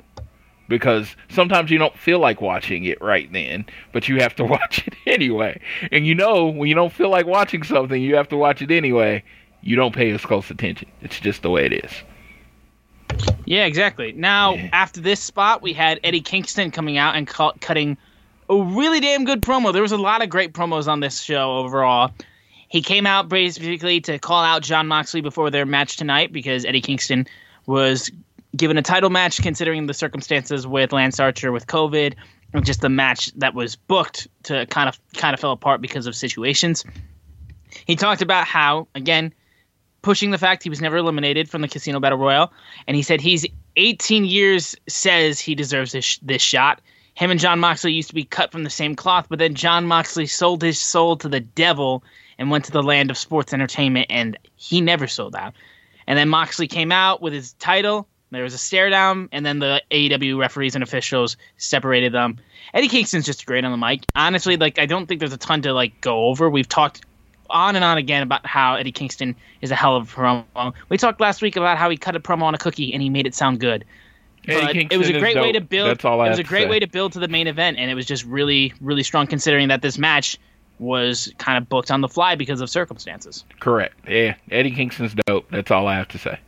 [0.69, 4.87] Because sometimes you don't feel like watching it right then, but you have to watch
[4.87, 5.61] it anyway.
[5.91, 8.71] And you know, when you don't feel like watching something, you have to watch it
[8.71, 9.25] anyway.
[9.61, 10.89] You don't pay as close attention.
[11.01, 11.93] It's just the way it is.
[13.45, 14.13] Yeah, exactly.
[14.13, 17.97] Now, after this spot, we had Eddie Kingston coming out and cu- cutting
[18.49, 19.73] a really damn good promo.
[19.73, 22.13] There was a lot of great promos on this show overall.
[22.69, 26.81] He came out basically to call out Jon Moxley before their match tonight because Eddie
[26.81, 27.27] Kingston
[27.67, 28.11] was
[28.57, 32.15] given a title match considering the circumstances with Lance Archer with COVID
[32.53, 36.07] and just the match that was booked to kind of kind of fell apart because
[36.07, 36.85] of situations.
[37.87, 39.33] He talked about how again
[40.03, 42.53] pushing the fact he was never eliminated from the Casino Battle Royal,
[42.87, 46.81] and he said he's 18 years says he deserves this this shot.
[47.15, 49.87] Him and Jon Moxley used to be cut from the same cloth, but then Jon
[49.87, 52.03] Moxley sold his soul to the devil
[52.39, 55.55] and went to the land of sports entertainment, and he never sold out.
[56.07, 58.09] And then Moxley came out with his title.
[58.31, 62.39] There was a stare down, and then the AEW referees and officials separated them.
[62.73, 64.05] Eddie Kingston's just great on the mic.
[64.15, 66.49] Honestly, like I don't think there's a ton to like go over.
[66.49, 67.03] We've talked
[67.53, 70.73] on and on again about how Eddie Kingston is a hell of a promo.
[70.89, 73.11] We talked last week about how he cut a promo on a cookie and he
[73.11, 73.85] made it sound good.
[74.45, 75.91] It was a great way to build.
[75.91, 77.91] That's all I it was a great way to build to the main event, and
[77.91, 80.37] it was just really, really strong considering that this match
[80.81, 83.45] was kind of booked on the fly because of circumstances.
[83.61, 83.95] Correct.
[84.09, 85.49] Yeah, Eddie Kingston's dope.
[85.51, 86.41] That's all I have to say.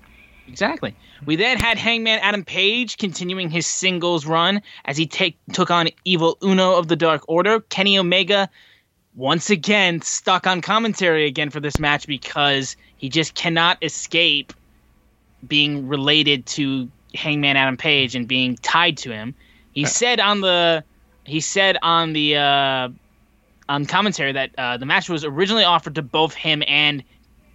[0.49, 0.95] Exactly.
[1.25, 5.89] We then had Hangman Adam Page continuing his singles run as he take took on
[6.05, 7.61] Evil Uno of the Dark Order.
[7.61, 8.51] Kenny Omega
[9.17, 14.53] once again stuck on commentary again for this match because he just cannot escape
[15.47, 19.35] being related to Hangman Adam Page and being tied to him.
[19.73, 20.85] He said on the
[21.25, 22.89] he said on the uh,
[23.69, 27.03] on commentary that uh, the match was originally offered to both him and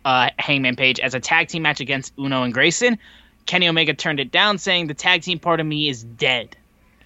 [0.06, 2.98] uh, Hangman Page as a tag team match against Uno and Grayson.
[3.46, 6.56] Kenny Omega turned it down, saying the tag team part of me is dead.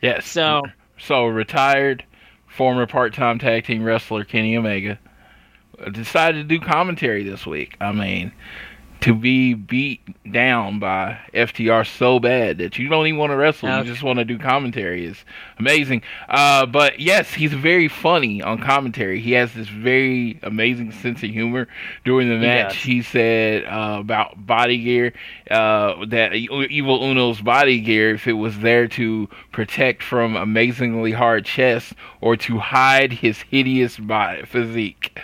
[0.02, 0.28] Yes.
[0.28, 0.64] So
[1.00, 2.04] so retired
[2.56, 5.00] former part-time tag team wrestler Kenny Omega
[5.92, 7.76] decided to do commentary this week.
[7.82, 8.32] I mean,
[9.04, 10.00] to be beat
[10.32, 14.18] down by FTR so bad that you don't even want to wrestle, you just want
[14.20, 15.26] to do commentary is
[15.60, 16.02] amazing.
[16.30, 19.20] Uh, but yes, he's very funny on commentary.
[19.20, 21.68] He has this very amazing sense of humor
[22.06, 22.78] during the match.
[22.78, 25.12] He, he said uh, about body gear
[25.52, 31.44] uh, that Evil Uno's body gear, if it was there to protect from amazingly hard
[31.44, 35.20] chest or to hide his hideous body physique,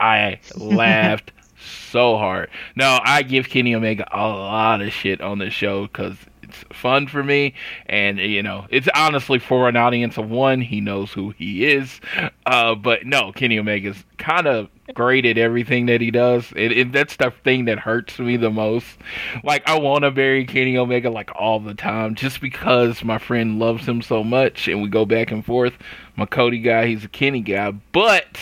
[0.00, 1.30] I laughed
[1.62, 2.50] so hard.
[2.76, 7.06] No, I give Kenny Omega a lot of shit on this show because it's fun
[7.06, 7.54] for me,
[7.86, 10.60] and you know, it's honestly for an audience of one.
[10.60, 12.00] He knows who he is,
[12.46, 16.52] uh, but no, Kenny Omega's kind of great at everything that he does.
[16.54, 18.98] It, it, that's the thing that hurts me the most.
[19.42, 23.58] Like I want to bury Kenny Omega like all the time, just because my friend
[23.58, 25.74] loves him so much, and we go back and forth.
[26.16, 28.38] My Cody guy, he's a Kenny guy, but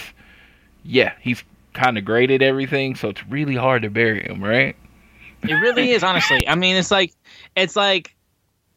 [0.82, 1.44] yeah, he's
[1.80, 4.76] kind of graded everything, so it's really hard to bury him, right?
[5.42, 6.46] It really is, honestly.
[6.46, 7.14] I mean, it's like
[7.56, 8.14] it's like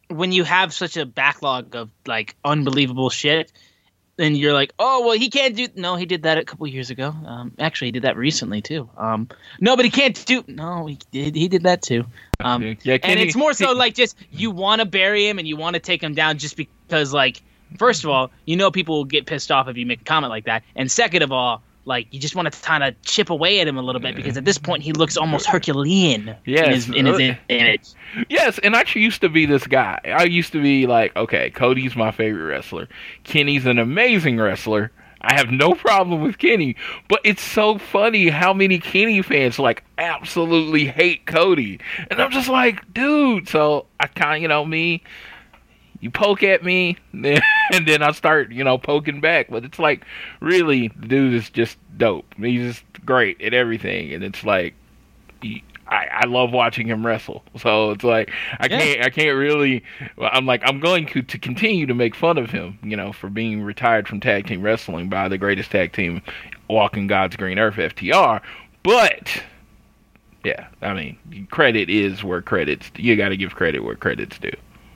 [0.08, 3.52] when you have such a backlog of like unbelievable shit,
[4.18, 5.68] and you're like, oh well, he can't do.
[5.74, 7.14] No, he did that a couple years ago.
[7.26, 8.88] Um, actually, he did that recently too.
[8.96, 9.28] Um,
[9.60, 10.42] no, but he can't do.
[10.46, 11.34] No, he did.
[11.34, 12.06] He did that too.
[12.40, 15.56] Um, yeah, and it's more so like just you want to bury him and you
[15.56, 17.42] want to take him down just because like
[17.78, 20.30] first of all, you know people will get pissed off if you make a comment
[20.30, 23.60] like that, and second of all like you just want to kind of chip away
[23.60, 26.66] at him a little bit because at this point he looks almost Herculean yes.
[26.66, 27.88] in his, in his image.
[28.28, 30.00] Yes, and I used to be this guy.
[30.04, 32.88] I used to be like, okay, Cody's my favorite wrestler.
[33.24, 34.90] Kenny's an amazing wrestler.
[35.20, 36.76] I have no problem with Kenny,
[37.08, 42.48] but it's so funny how many Kenny fans like absolutely hate Cody, and I'm just
[42.48, 43.48] like, dude.
[43.48, 45.02] So I kind of, you know, me
[46.00, 49.48] you poke at me, and then I start, you know, poking back.
[49.48, 50.04] But it's like,
[50.40, 52.26] really, the dude is just dope.
[52.36, 54.74] He's just great at everything, and it's like,
[55.86, 57.42] I, I love watching him wrestle.
[57.58, 58.78] So it's like I yeah.
[58.78, 59.84] can't I can't really.
[60.18, 63.30] I'm like I'm going to to continue to make fun of him, you know, for
[63.30, 66.20] being retired from tag team wrestling by the greatest tag team
[66.68, 68.42] walking God's green earth, FTR.
[68.82, 69.42] But
[70.44, 72.90] yeah, I mean, credit is where credits.
[72.96, 74.50] You got to give credit where credit's due.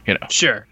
[0.07, 0.27] You know.
[0.29, 0.67] Sure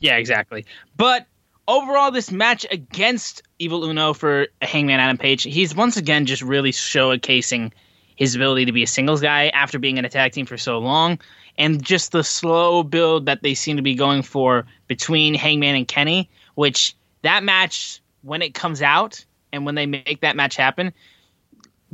[0.00, 0.64] yeah, exactly.
[0.96, 1.26] But
[1.68, 6.72] overall, this match against Evil Uno for Hangman Adam Page, he's once again just really
[6.72, 7.72] showcasing
[8.16, 10.78] his ability to be a singles guy after being in a tag team for so
[10.78, 11.18] long,
[11.56, 15.88] and just the slow build that they seem to be going for between Hangman and
[15.88, 20.92] Kenny, which that match when it comes out and when they make that match happen,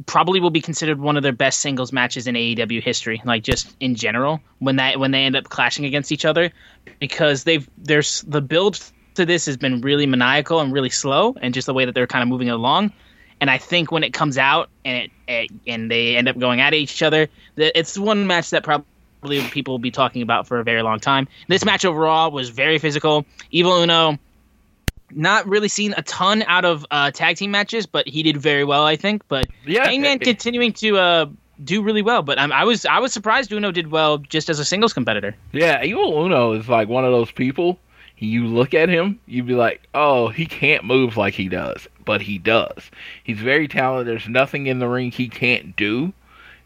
[0.04, 3.74] probably will be considered one of their best singles matches in AEW history, like just
[3.80, 6.52] in general when that when they end up clashing against each other,
[6.98, 8.78] because they've there's the build
[9.14, 12.06] to this has been really maniacal and really slow, and just the way that they're
[12.06, 12.92] kind of moving along.
[13.40, 16.60] And I think when it comes out and it, it and they end up going
[16.60, 18.86] at each other, that it's one match that probably
[19.50, 21.28] people will be talking about for a very long time.
[21.48, 23.26] This match overall was very physical.
[23.50, 24.18] Evil Uno
[25.10, 28.64] not really seen a ton out of uh, tag team matches, but he did very
[28.64, 29.22] well, I think.
[29.28, 31.26] But yeah, Hangman continuing to uh,
[31.62, 32.22] do really well.
[32.22, 35.34] But I was I was surprised Uno did well just as a singles competitor.
[35.52, 37.78] Yeah, Evil Uno is like one of those people.
[38.18, 42.22] You look at him, you'd be like, "Oh, he can't move like he does," but
[42.22, 42.90] he does.
[43.24, 44.06] He's very talented.
[44.06, 46.12] There's nothing in the ring he can't do.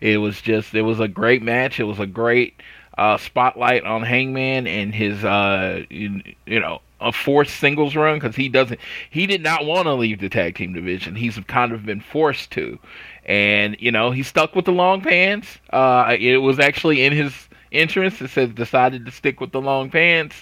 [0.00, 1.80] It was just it was a great match.
[1.80, 2.54] It was a great
[2.96, 8.36] uh, spotlight on Hangman and his uh, you, you know a forced singles run because
[8.36, 8.78] he doesn't
[9.10, 11.16] he did not want to leave the tag team division.
[11.16, 12.78] He's kind of been forced to.
[13.24, 15.58] And you know he stuck with the long pants.
[15.70, 19.90] Uh it was actually in his entrance it says decided to stick with the long
[19.90, 20.36] pants.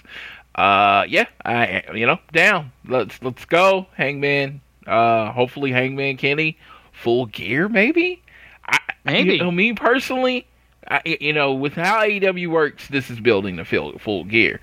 [0.54, 2.72] Uh yeah i you know down.
[2.86, 3.86] Let's let's go.
[3.94, 6.58] Hangman uh hopefully hangman kenny
[6.92, 8.22] full gear maybe?
[8.66, 9.34] I, maybe.
[9.34, 10.46] you know me personally
[10.90, 14.60] I, you know with how AEW works this is building the full full gear.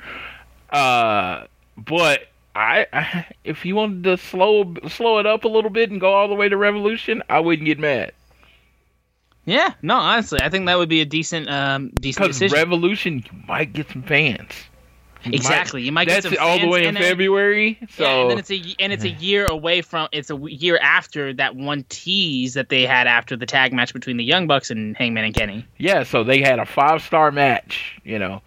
[0.69, 1.45] Uh
[1.77, 5.99] but I, I, if you wanted to slow slow it up a little bit and
[5.99, 8.13] go all the way to Revolution, I wouldn't get mad.
[9.45, 13.39] Yeah, no, honestly, I think that would be a decent um decent Because Revolution, you
[13.47, 14.51] might get some fans.
[15.23, 16.41] You exactly, might, you might get some fans.
[16.41, 17.79] All the way in February.
[17.89, 20.77] So yeah, and then it's a and it's a year away from it's a year
[20.81, 24.71] after that one tease that they had after the tag match between the Young Bucks
[24.71, 25.65] and Hangman and Kenny.
[25.77, 28.41] Yeah, so they had a five star match, you know,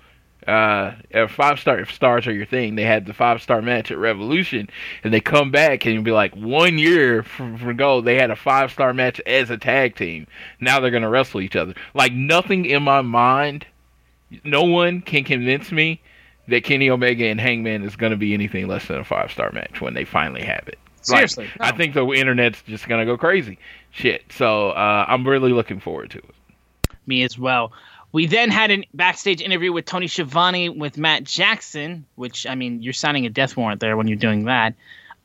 [0.49, 0.95] uh,
[1.29, 4.69] five star if stars are your thing, they had the five star match at Revolution,
[5.05, 8.31] and they come back and you'll be like, one year from, from go, they had
[8.31, 10.27] a five star match as a tag team.
[10.61, 11.75] Now they're gonna wrestle each other.
[11.95, 13.67] Like nothing in my mind,
[14.45, 16.01] no one can convince me
[16.49, 19.81] that Kenny Omega and Hangman is gonna be anything less than a five star match
[19.81, 20.79] when they finally have it.
[21.11, 23.59] Like, Seriously, I think the internet's just gonna go crazy.
[23.91, 24.25] Shit.
[24.31, 26.25] So uh, I'm really looking forward to it.
[27.07, 27.73] me as well.
[28.19, 32.83] We then had a backstage interview with Tony Schiavone with Matt Jackson, which I mean,
[32.83, 34.75] you're signing a death warrant there when you're doing that.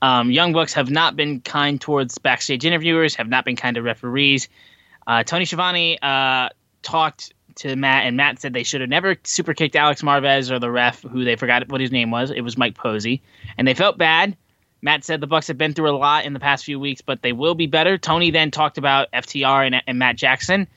[0.03, 3.81] Um, Young Bucks have not been kind towards backstage interviewers, have not been kind to
[3.81, 4.47] referees.
[5.07, 6.49] Uh, Tony Schiavone uh,
[6.83, 10.59] talked to Matt, and Matt said they should have never super kicked Alex Marvez or
[10.59, 12.29] the ref, who they forgot what his name was.
[12.29, 13.23] It was Mike Posey,
[13.57, 14.37] and they felt bad.
[14.83, 17.23] Matt said the Bucks have been through a lot in the past few weeks, but
[17.23, 17.97] they will be better.
[17.97, 20.67] Tony then talked about FTR and, and Matt Jackson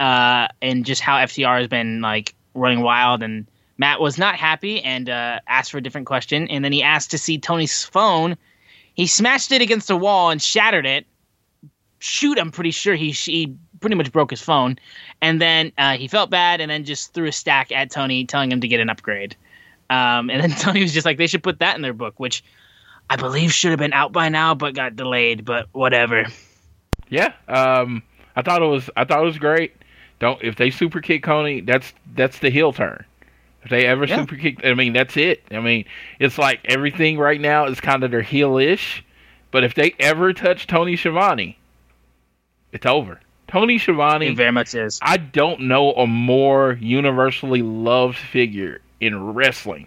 [0.00, 3.22] uh, and just how FTR has been like running wild.
[3.22, 3.46] And
[3.78, 6.48] Matt was not happy and uh, asked for a different question.
[6.48, 8.36] And then he asked to see Tony's phone.
[8.94, 11.06] He smashed it against the wall and shattered it.
[11.98, 14.78] Shoot, I'm pretty sure he he pretty much broke his phone.
[15.22, 18.52] And then uh, he felt bad and then just threw a stack at Tony, telling
[18.52, 19.34] him to get an upgrade.
[19.88, 22.44] Um, and then Tony was just like, they should put that in their book, which
[23.08, 25.44] I believe should have been out by now, but got delayed.
[25.44, 26.26] But whatever.
[27.08, 28.02] Yeah, um,
[28.34, 29.75] I thought it was I thought it was great.
[30.18, 33.04] Don't if they super kick Tony, that's that's the heel turn.
[33.62, 34.16] If they ever Yeah.
[34.16, 35.42] super kick, I mean that's it.
[35.50, 35.84] I mean
[36.18, 39.04] it's like everything right now is kind of their heel-ish,
[39.50, 41.58] but if they ever touch Tony Schiavone,
[42.72, 43.20] it's over.
[43.48, 44.98] Tony Schiavone, It very much is.
[45.02, 49.86] I don't know a more universally loved figure in wrestling.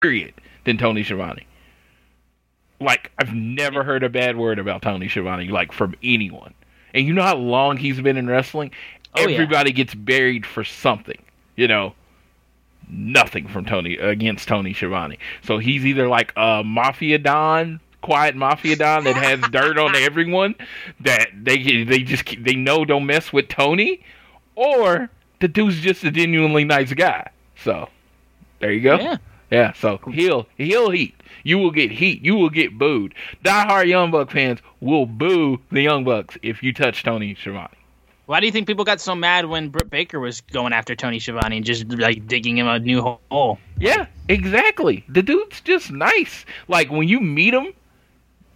[0.00, 0.34] Period
[0.64, 1.46] than Tony Schiavone.
[2.80, 6.54] Like I've never heard a bad word about Tony Schiavone like from anyone.
[6.94, 8.70] And you know how long he's been in wrestling?
[9.16, 9.34] Oh, yeah.
[9.34, 11.20] Everybody gets buried for something.
[11.56, 11.94] You know,
[12.88, 15.18] nothing from Tony against Tony Schiavone.
[15.42, 20.54] So he's either like a mafia don, quiet mafia don that has dirt on everyone
[21.00, 24.00] that they they just they know don't mess with Tony,
[24.54, 27.30] or the dude's just a genuinely nice guy.
[27.56, 27.88] So
[28.60, 28.98] there you go.
[28.98, 29.16] Yeah.
[29.50, 31.14] Yeah, so he'll he'll heat.
[31.42, 32.24] You will get heat.
[32.24, 33.14] You will get booed.
[33.44, 37.68] Diehard Young Buck fans will boo the Young Bucks if you touch Tony Schiavone.
[38.26, 41.18] Why do you think people got so mad when Britt Baker was going after Tony
[41.18, 43.58] Schiavone and just like digging him a new hole?
[43.78, 45.02] Yeah, exactly.
[45.08, 46.44] The dude's just nice.
[46.68, 47.72] Like when you meet him,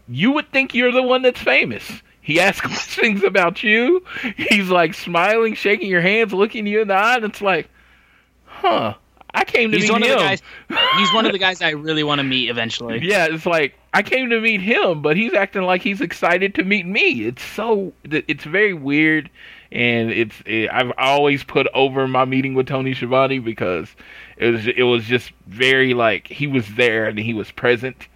[0.09, 2.03] you would think you're the one that's famous.
[2.21, 4.05] He asks questions about you.
[4.37, 7.71] He's like smiling, shaking your hands, looking you in the eye, and it's like,
[8.45, 8.95] huh.
[9.35, 10.13] I came to He's meet one him.
[10.13, 10.43] of the guys.
[10.99, 12.99] He's one of the guys I really want to meet eventually.
[13.03, 16.65] Yeah, it's like I came to meet him, but he's acting like he's excited to
[16.65, 17.27] meet me.
[17.27, 19.31] It's so it's very weird,
[19.71, 23.89] and it's it, I've always put over my meeting with Tony Schiavone because
[24.37, 28.09] it was it was just very like he was there and he was present.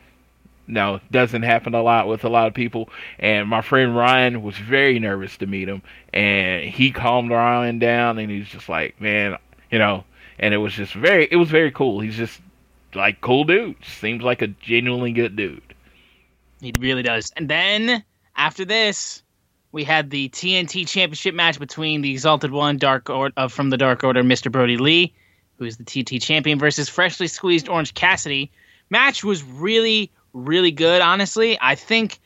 [0.68, 2.90] No, doesn't happen a lot with a lot of people.
[3.18, 5.80] And my friend Ryan was very nervous to meet him,
[6.12, 9.38] and he calmed Ryan down, and he's just like, man,
[9.70, 10.04] you know.
[10.38, 12.00] And it was just very, it was very cool.
[12.00, 12.40] He's just
[12.94, 13.76] like cool dude.
[13.84, 15.62] Seems like a genuinely good dude.
[16.60, 17.32] He really does.
[17.36, 18.02] And then
[18.36, 19.22] after this,
[19.72, 23.76] we had the TNT Championship match between the Exalted One, Dark or- uh, from the
[23.76, 24.50] Dark Order, Mr.
[24.50, 25.14] Brodie Lee,
[25.58, 28.50] who's the TNT champion, versus freshly squeezed Orange Cassidy.
[28.88, 31.02] Match was really, really good.
[31.02, 32.20] Honestly, I think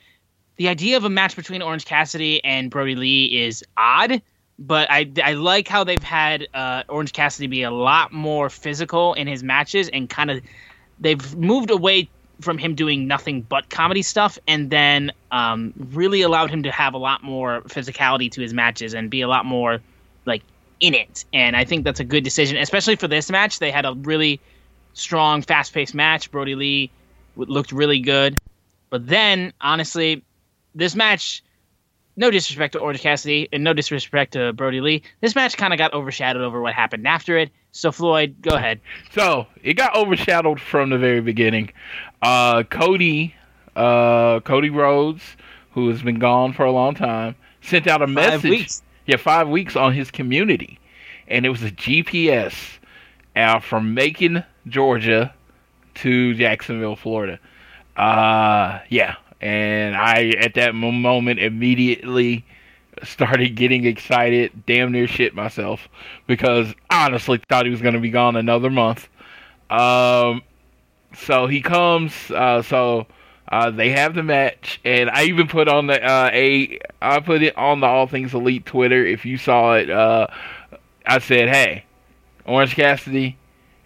[0.56, 4.22] the idea of a match between Orange Cassidy and Brodie Lee is odd,
[4.60, 9.14] but I, I like how they've had uh, Orange Cassidy be a lot more physical
[9.14, 10.42] in his matches and kind of
[11.00, 12.10] they've moved away
[12.42, 16.92] from him doing nothing but comedy stuff and then um, really allowed him to have
[16.92, 19.80] a lot more physicality to his matches and be a lot more
[20.26, 20.42] like
[20.80, 21.24] in it.
[21.32, 23.58] And i think that's a good decision especially for this match.
[23.58, 24.40] They had a really
[24.92, 26.30] strong fast-paced match.
[26.30, 26.90] Brodie lee
[27.36, 28.36] looked really good.
[28.90, 30.22] But then honestly
[30.74, 31.42] this match
[32.20, 35.02] no disrespect to Orange Cassidy and no disrespect to Brodie Lee.
[35.22, 37.50] This match kind of got overshadowed over what happened after it.
[37.72, 38.80] So Floyd, go ahead.
[39.12, 41.72] So it got overshadowed from the very beginning.
[42.20, 43.34] Uh, Cody,
[43.74, 45.22] uh, Cody Rhodes,
[45.72, 48.50] who has been gone for a long time, sent out a message.
[48.50, 48.82] weeks.
[49.06, 50.78] Yeah, five weeks on his community,
[51.26, 52.78] and it was a GPS
[53.34, 55.34] uh, from Macon, Georgia,
[55.94, 57.40] to Jacksonville, Florida.
[57.96, 62.44] Uh, yeah, and I at that moment immediately
[63.02, 65.88] started getting excited, damn near shit myself
[66.26, 69.08] because I honestly thought he was going to be gone another month.
[69.70, 70.42] Um,
[71.14, 72.12] so he comes.
[72.30, 73.06] Uh, so
[73.50, 77.42] uh, they have the match, and I even put on the uh, a I put
[77.42, 79.04] it on the All Things Elite Twitter.
[79.04, 80.26] If you saw it, uh,
[81.06, 81.84] I said, "Hey,
[82.44, 83.36] Orange Cassidy,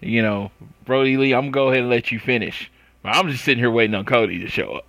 [0.00, 0.50] you know
[0.84, 2.70] Brodie Lee, I'm gonna go ahead and let you finish.
[3.02, 4.86] But I'm just sitting here waiting on Cody to show up."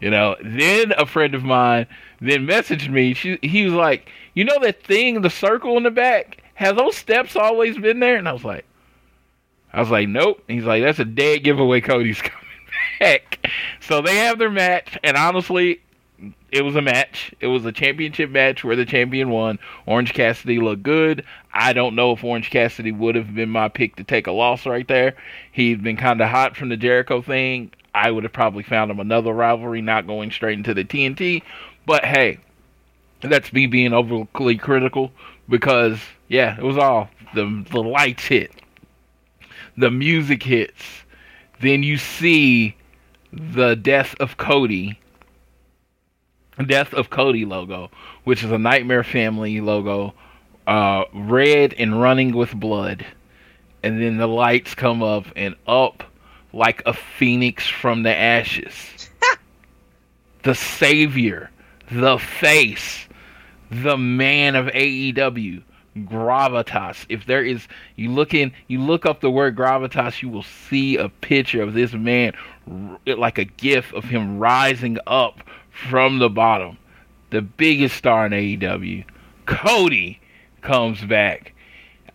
[0.00, 0.36] You know.
[0.42, 1.86] Then a friend of mine
[2.20, 3.14] then messaged me.
[3.14, 6.42] She he was like, "You know that thing, the circle in the back?
[6.54, 8.64] Have those steps always been there?" And I was like.
[9.72, 10.40] I was like, nope.
[10.46, 11.80] He's like, that's a dead giveaway.
[11.80, 12.44] Cody's coming
[13.00, 13.50] back.
[13.80, 15.80] So they have their match, and honestly,
[16.52, 17.34] it was a match.
[17.40, 19.58] It was a championship match where the champion won.
[19.86, 21.24] Orange Cassidy looked good.
[21.52, 24.64] I don't know if Orange Cassidy would have been my pick to take a loss
[24.64, 25.16] right there.
[25.50, 27.72] He'd been kind of hot from the Jericho thing.
[27.94, 31.42] I would have probably found him another rivalry, not going straight into the TNT.
[31.86, 32.38] But hey,
[33.20, 35.12] that's me being overly critical
[35.48, 38.50] because yeah, it was all the the lights hit
[39.76, 40.82] the music hits,
[41.60, 42.76] then you see
[43.32, 44.98] the Death of Cody,
[46.66, 47.90] Death of Cody logo,
[48.24, 50.14] which is a Nightmare Family logo,
[50.66, 53.04] uh, red and running with blood.
[53.82, 56.04] And then the lights come up and up
[56.54, 59.10] like a phoenix from the ashes.
[60.44, 61.50] the savior,
[61.90, 63.06] the face,
[63.70, 65.62] the man of AEW
[65.98, 67.06] gravitas.
[67.08, 70.96] If there is, you look in, you look up the word gravitas, you will see
[70.96, 72.32] a picture of this man,
[73.06, 75.40] like a gif of him rising up
[75.70, 76.78] from the bottom.
[77.30, 79.04] The biggest star in AEW,
[79.46, 80.20] Cody,
[80.62, 81.52] comes back.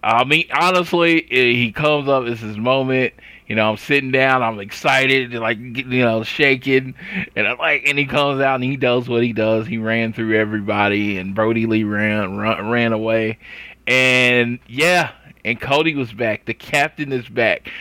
[0.02, 2.24] I mean, honestly, eh, he comes up.
[2.24, 3.14] It's his moment.
[3.50, 4.44] You know, I'm sitting down.
[4.44, 6.94] I'm excited, like you know, shaking,
[7.36, 9.66] and I'm like, and he comes out and he does what he does.
[9.66, 13.40] He ran through everybody, and Brodie Lee ran run, ran away,
[13.88, 16.46] and yeah, and Cody was back.
[16.46, 17.72] The captain is back.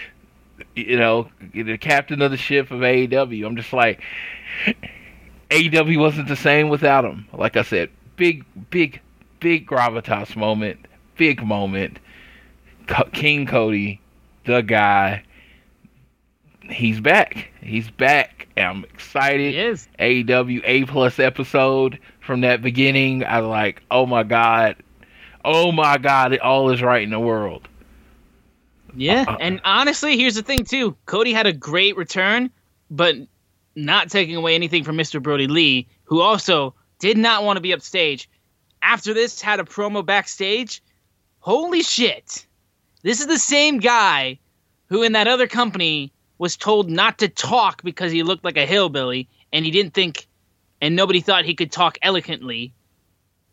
[0.74, 3.46] You know, the captain of the ship of AEW.
[3.46, 4.00] I'm just like,
[5.50, 7.26] AEW wasn't the same without him.
[7.32, 9.02] Like I said, big, big,
[9.38, 10.86] big gravitas moment,
[11.18, 11.98] big moment.
[13.12, 14.00] King Cody,
[14.46, 15.24] the guy.
[16.68, 17.50] He's back.
[17.60, 18.48] He's back.
[18.56, 19.54] I'm excited.
[19.54, 19.88] He is.
[19.98, 23.24] AEW A plus episode from that beginning.
[23.24, 24.76] I was like, oh my god,
[25.44, 27.68] oh my god, it all is right in the world.
[28.94, 30.96] Yeah, uh, and honestly, here's the thing too.
[31.06, 32.50] Cody had a great return,
[32.90, 33.16] but
[33.76, 35.22] not taking away anything from Mr.
[35.22, 38.28] Brodie Lee, who also did not want to be upstage.
[38.82, 40.82] After this, had a promo backstage.
[41.40, 42.46] Holy shit!
[43.02, 44.38] This is the same guy
[44.88, 48.66] who, in that other company, was told not to talk because he looked like a
[48.66, 50.26] hillbilly, and he didn't think,
[50.80, 52.72] and nobody thought he could talk eloquently.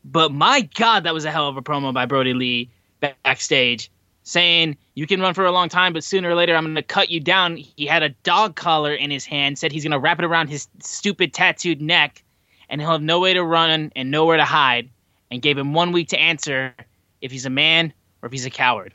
[0.04, 2.70] But my God, that was a hell of a promo by Brodie Lee
[3.00, 3.92] backstage
[4.26, 6.84] saying, You can run for a long time, but sooner or later I'm going to
[6.84, 7.56] cut you down.
[7.56, 10.50] He had a dog collar in his hand, said he's going to wrap it around
[10.50, 12.24] his stupid tattooed neck,
[12.68, 14.90] and he'll have no way to run and nowhere to hide,
[15.32, 16.76] and gave him one week to answer
[17.22, 18.94] if he's a man or if he's a coward.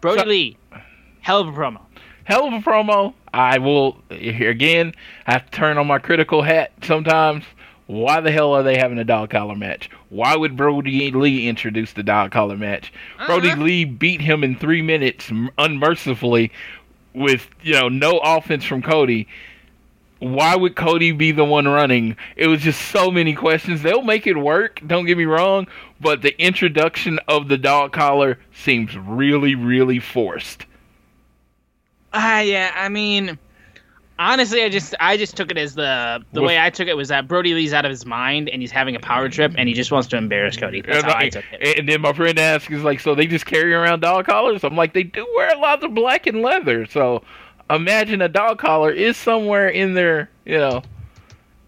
[0.00, 0.58] Brodie so, Lee,
[1.20, 1.85] hell of a promo.
[2.26, 3.14] Hell of a promo.
[3.32, 4.94] I will, here again,
[5.28, 7.44] I have to turn on my critical hat sometimes.
[7.86, 9.88] Why the hell are they having a dog collar match?
[10.08, 12.92] Why would Brodie Lee introduce the dog collar match?
[13.16, 13.26] Uh-huh.
[13.26, 16.50] Brodie Lee beat him in three minutes unmercifully
[17.14, 19.28] with you know no offense from Cody.
[20.18, 22.16] Why would Cody be the one running?
[22.34, 23.82] It was just so many questions.
[23.82, 25.68] They'll make it work, don't get me wrong,
[26.00, 30.66] but the introduction of the dog collar seems really, really forced.
[32.12, 32.72] Ah, uh, yeah.
[32.74, 33.38] I mean,
[34.18, 37.08] honestly, I just I just took it as the the way I took it was
[37.08, 39.74] that Brodie Lee's out of his mind and he's having a power trip and he
[39.74, 40.80] just wants to embarrass Cody.
[40.82, 41.78] That's and, how I took it.
[41.78, 44.76] And then my friend asks, "Is like, so they just carry around dog collars?" I'm
[44.76, 47.22] like, they do wear a lot of black and leather, so
[47.70, 50.30] imagine a dog collar is somewhere in there.
[50.44, 50.82] You know,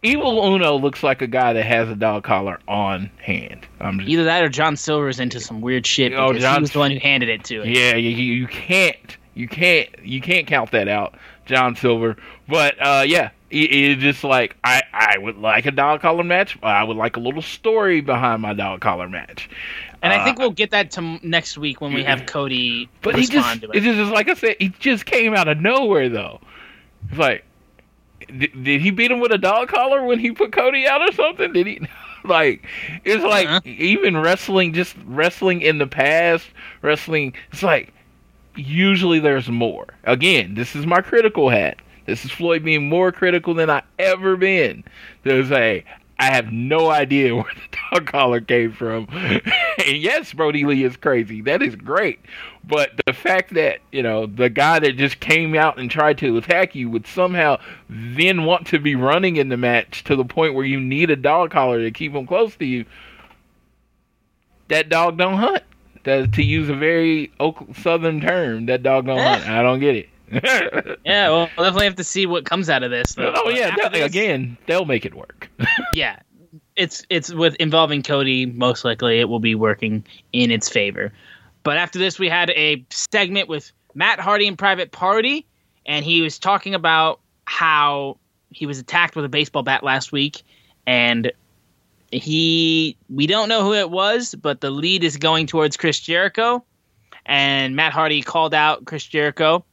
[0.03, 3.67] Evil Uno looks like a guy that has a dog collar on hand.
[3.81, 6.61] Just, Either that or John Silver's into some weird shit oh, because oh, John, he
[6.61, 7.75] was the one who handed it to him.
[7.75, 11.15] Yeah, you, you can't you can't you can't count that out.
[11.47, 12.17] John Silver.
[12.49, 16.59] But uh, yeah, it, it's just like I, I would like a dog collar match.
[16.61, 19.49] I would like a little story behind my dog collar match.
[20.03, 22.89] And uh, I think we'll get that to next week when we have Cody.
[23.01, 23.71] But he just, it.
[23.75, 26.41] it's just like I said, he just came out of nowhere though.
[27.09, 27.45] It's like,
[28.37, 31.13] did, did he beat him with a dog collar when he put Cody out or
[31.13, 31.53] something?
[31.53, 31.81] Did he?
[32.25, 32.67] like
[33.05, 33.61] it's like uh-huh.
[33.65, 36.49] even wrestling, just wrestling in the past,
[36.83, 37.35] wrestling.
[37.53, 37.95] It's like
[38.59, 39.87] usually there's more.
[40.05, 41.79] Again, this is my critical hat.
[42.07, 44.85] This is Floyd being more critical than I ever been.
[45.25, 45.85] There's a
[46.21, 49.07] I have no idea where the dog collar came from.
[49.13, 51.43] and yes, Brodie Lee is crazy.
[51.43, 52.21] That is great.
[52.65, 56.37] But the fact that, you know, the guy that just came out and tried to
[56.37, 60.55] attack you would somehow then want to be running in the match to the point
[60.55, 62.85] where you need a dog collar to keep him close to you,
[64.69, 65.63] that dog don't hunt.
[66.09, 67.31] That, to use a very
[67.77, 69.47] southern term, that dog don't hunt.
[69.47, 70.09] I don't get it.
[71.05, 73.13] yeah, well, we'll definitely have to see what comes out of this.
[73.13, 73.35] Though.
[73.37, 75.51] Oh yeah, this, again, they'll make it work.
[75.93, 76.19] yeah,
[76.77, 78.47] it's it's with involving Cody.
[78.47, 80.03] Most likely, it will be working
[80.33, 81.13] in its favor.
[81.63, 85.45] But after this, we had a segment with Matt Hardy and Private Party,
[85.85, 88.17] and he was talking about how
[88.49, 90.43] he was attacked with a baseball bat last week,
[90.87, 91.31] and
[92.11, 96.65] he we don't know who it was, but the lead is going towards Chris Jericho,
[97.27, 99.65] and Matt Hardy called out Chris Jericho.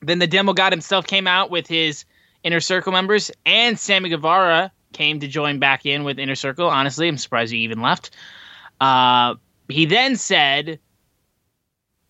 [0.00, 2.04] Then the demo god himself came out with his
[2.42, 6.68] inner circle members, and Sammy Guevara came to join back in with inner circle.
[6.68, 8.10] Honestly, I'm surprised he even left.
[8.80, 9.34] Uh,
[9.68, 10.80] he then said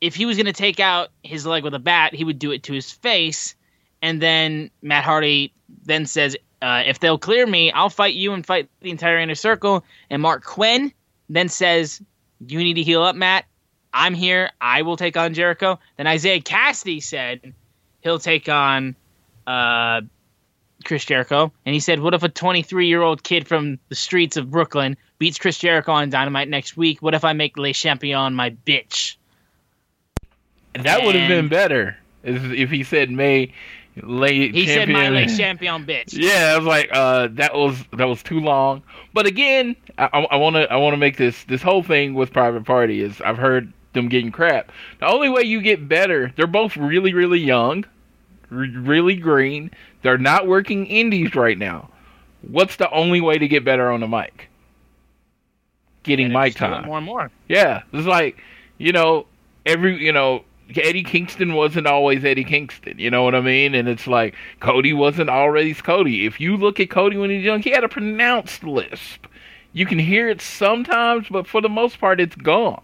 [0.00, 2.52] if he was going to take out his leg with a bat, he would do
[2.52, 3.54] it to his face.
[4.02, 5.52] And then Matt Hardy
[5.84, 9.34] then says, uh, if they'll clear me, I'll fight you and fight the entire inner
[9.34, 9.84] circle.
[10.10, 10.92] And Marq Quen
[11.28, 12.02] then says,
[12.46, 13.46] you need to heal up, Matt.
[13.92, 14.50] I'm here.
[14.60, 15.78] I will take on Jericho.
[15.96, 17.54] Then Isiah Kassidy said
[18.02, 18.94] he'll take on
[19.46, 20.02] uh,
[20.84, 21.52] Chris Jericho.
[21.66, 24.96] And he said, what if a 23 year old kid from the streets of Brooklyn
[25.18, 27.02] beats Chris Jericho on Dynamite next week?
[27.02, 29.16] What if I make Le Champion my bitch?
[30.74, 33.52] That would have been better if he said May
[34.02, 34.86] late he champion.
[34.86, 36.12] said my late champion bitch.
[36.18, 38.82] Yeah, I was like, uh, that was that was too long.
[39.12, 42.64] But again, I want to I want to make this this whole thing with Private
[42.64, 44.70] Party is I've heard them getting crap.
[45.00, 47.84] The only way you get better, they're both really really young,
[48.50, 49.70] really green.
[50.02, 51.90] They're not working indies right now.
[52.42, 54.48] What's the only way to get better on the mic?
[56.02, 56.86] Getting mic time.
[56.86, 57.30] More and more.
[57.48, 58.38] Yeah, it's like
[58.78, 59.26] you know
[59.66, 60.44] every you know
[60.76, 63.74] Eddie Kingston wasn't always Eddie Kingston, you know what I mean?
[63.74, 66.26] And it's like Cody wasn't always Cody.
[66.26, 69.26] If you look at Cody when he's young, he had a pronounced lisp.
[69.72, 72.82] You can hear it sometimes, but for the most part, it's gone.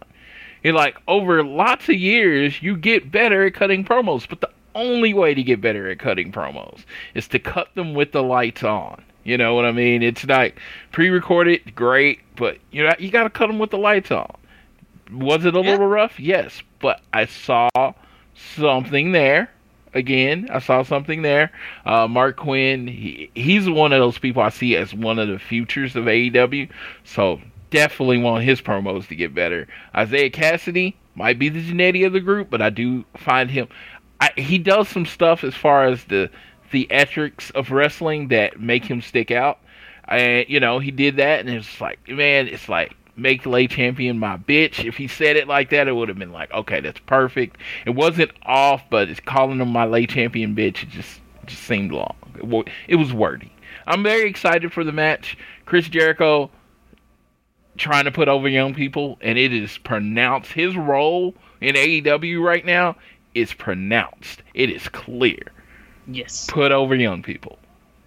[0.65, 4.29] And like over lots of years, you get better at cutting promos.
[4.29, 6.85] But the only way to get better at cutting promos
[7.15, 9.03] is to cut them with the lights on.
[9.25, 10.03] You know what I mean?
[10.03, 10.61] It's like
[10.93, 14.33] pre-recorded, great, but you know you got to cut them with the lights on.
[15.13, 15.71] Was it a yeah.
[15.71, 16.19] little rough?
[16.19, 17.69] Yes, but I saw
[18.35, 19.51] something there.
[19.95, 21.51] Again, I saw something there.
[21.87, 25.39] Uh, Marq Quen, he, he's one of those people I see as one of the
[25.39, 26.69] futures of AEW.
[27.05, 27.41] So
[27.71, 29.67] definitely want his promos to get better.
[29.97, 33.69] Isiah Kassidy might be the Jannetty of the group, but I do find him.
[34.21, 36.31] I, he does some stuff as far as the
[36.73, 39.61] theatrics of wrestling that make him stick out.
[40.09, 43.67] And you know, he did that, and it's like, man, it's like make the Le
[43.67, 44.85] Champion my bitch.
[44.85, 47.57] If he said it like that, it would have been like, okay, that's perfect.
[47.85, 50.83] It wasn't off, but it's calling him my Le Champion bitch.
[50.83, 52.17] It just just seemed long.
[52.35, 53.53] It, it was wordy.
[53.87, 55.39] I'm very excited for the match.
[55.65, 56.51] Chris Jericho
[57.77, 60.53] trying to put over young people, and it is pronounced.
[60.53, 62.97] His role in AEW right now
[63.35, 64.43] is pronounced.
[64.55, 65.53] It is clear.
[66.09, 66.47] Yes.
[66.51, 67.59] Put over young people.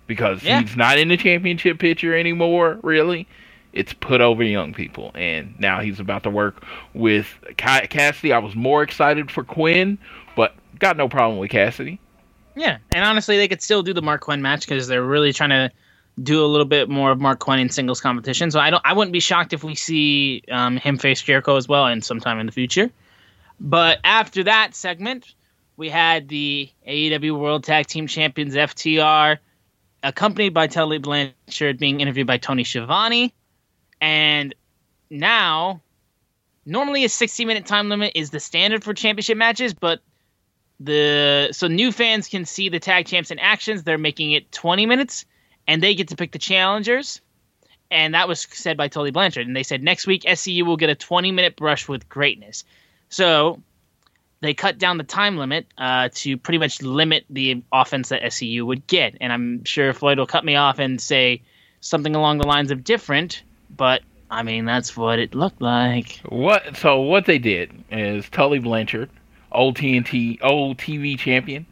[0.08, 0.62] Because yeah.
[0.62, 3.28] he's not in the championship picture anymore, really
[3.74, 5.12] it's put over young people.
[5.16, 6.64] And now he's about to work
[6.94, 8.34] with Kassidy.
[8.34, 9.98] I was more excited for Quen,
[10.36, 12.00] but got no problem with Kassidy.
[12.56, 15.52] Yeah, and honestly, they could still do the Marq Quen match because they're really trying
[15.52, 15.72] to
[16.22, 18.52] do a little bit more of Marq Quen in singles competition.
[18.52, 21.68] So I don't, I wouldn't be shocked if we see um, him face Jericho as
[21.68, 22.92] well in sometime in the future.
[23.60, 25.34] But after that segment,
[25.78, 29.38] we had the AEW World Tag Team Champions FTR,
[30.04, 33.34] accompanied by Tully Blanchard, being interviewed by Tony Schiavone.
[34.02, 34.56] And
[35.10, 35.82] now,
[36.66, 40.02] normally a 60 minute time limit is the standard for championship matches, but
[40.80, 43.84] the so new fans can see the tag champs in actions.
[43.84, 45.26] They're making it 20 minutes,
[45.68, 47.22] and they get to pick the challengers.
[47.92, 49.48] And that was said by Tully Blanchard.
[49.48, 52.64] And they said next week SCU will get a 20 minute brush with greatness.
[53.10, 53.62] So
[54.42, 58.66] they cut down the time limit uh, to pretty much limit the offense that SCU
[58.66, 59.18] would get.
[59.20, 61.42] And I'm sure Floyd will cut me off and say
[61.82, 63.42] something along the lines of different
[63.76, 66.20] but I mean that's what it looked like.
[66.28, 66.78] What?
[66.78, 69.10] So what they did is Tully Blanchard,
[69.52, 71.66] old TNT, old TV champion.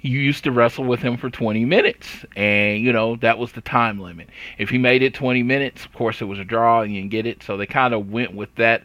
[0.00, 3.60] You used to wrestle with him for 20 minutes, and you know that was the
[3.60, 4.28] time limit.
[4.58, 7.12] If he made it 20 minutes, of course it was a draw and you didn't
[7.12, 7.42] get it.
[7.42, 8.82] So they kind of went with that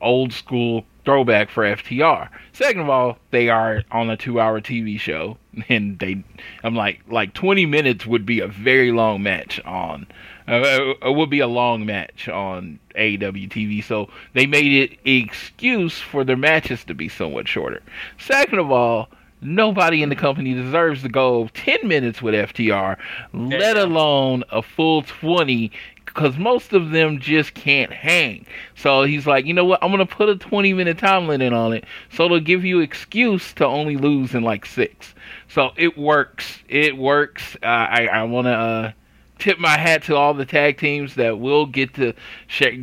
[0.00, 2.28] old school throwback for FTR.
[2.52, 5.38] Second of all, they are on a two-hour TV show,
[5.68, 6.22] and they,
[6.62, 10.06] I'm like, like 20 minutes would be a very long match on,
[10.48, 13.82] uh, it would be a long match on AEW TV.
[13.82, 17.82] So they made it excuse for their matches to be somewhat shorter.
[18.18, 19.08] Second of all,
[19.40, 22.96] nobody in the company deserves to go 10 minutes with FTR,
[23.32, 25.70] let alone a full 20
[26.16, 28.46] because most of them just can't hang.
[28.74, 29.82] So he's like, you know what?
[29.82, 33.52] I'm gonna put a 20 minute time limit on it, so it'll give you excuse
[33.54, 35.14] to only lose in like six.
[35.48, 36.60] So it works.
[36.68, 37.56] It works.
[37.62, 38.92] Uh, I I want to uh,
[39.38, 42.14] tip my hat to all the tag teams that will get to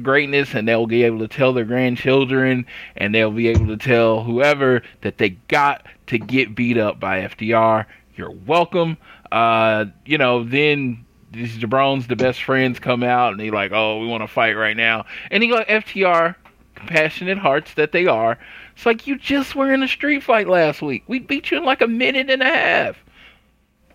[0.01, 2.65] greatness, and they'll be able to tell their grandchildren,
[2.97, 7.21] and they'll be able to tell whoever that they got to get beat up by
[7.21, 7.85] FTR.
[8.15, 8.97] You're welcome.
[9.31, 13.99] Uh, you know, then these jabrones, the best friends, come out and they like, oh,
[13.99, 15.05] we want to fight right now.
[15.31, 16.35] And he go, FTR,
[16.75, 18.37] compassionate hearts that they are.
[18.75, 21.03] It's like you just were in a street fight last week.
[21.07, 23.03] We beat you in like a minute and a half.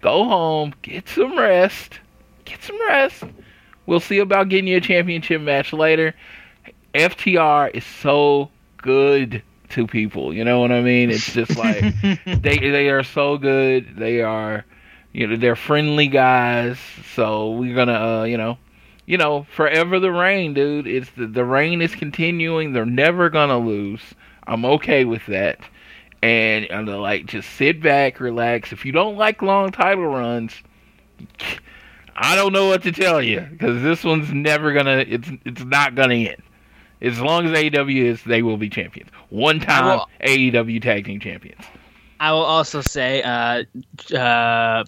[0.01, 2.01] Go home, get some rest,
[2.49, 3.25] get some rest.
[3.87, 6.15] We'll see about getting you a championship match later.
[6.95, 10.35] FTR is so good to people.
[10.35, 11.11] You know what I mean?
[11.11, 11.83] It's just like
[12.25, 13.97] they they are so good.
[13.97, 14.65] They are
[15.13, 16.79] you know, they're friendly guys,
[17.15, 18.59] so we're gonna, uh, you know,
[19.07, 20.87] you know, forever the reign, dude.
[20.87, 22.73] It's the the reign is continuing.
[22.73, 24.03] They're never gonna lose.
[24.47, 25.61] I'm okay with that.
[26.23, 28.73] And I'm gonna like just sit back, relax.
[28.73, 30.55] If you don't like long title runs,
[32.21, 35.05] I don't know what to tell you because this one's never gonna.
[35.07, 36.43] It's it's not gonna end.
[37.01, 39.11] As long as AEW is, they will be champions.
[39.31, 41.65] One time Well- AEW tag team champions.
[42.21, 43.63] I will also say, uh,
[44.13, 44.83] uh,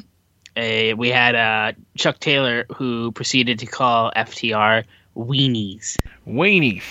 [0.56, 4.82] a, we had uh, Chuck Taylor who proceeded to call FTR
[5.16, 5.96] weenies.
[6.26, 6.82] Weenies.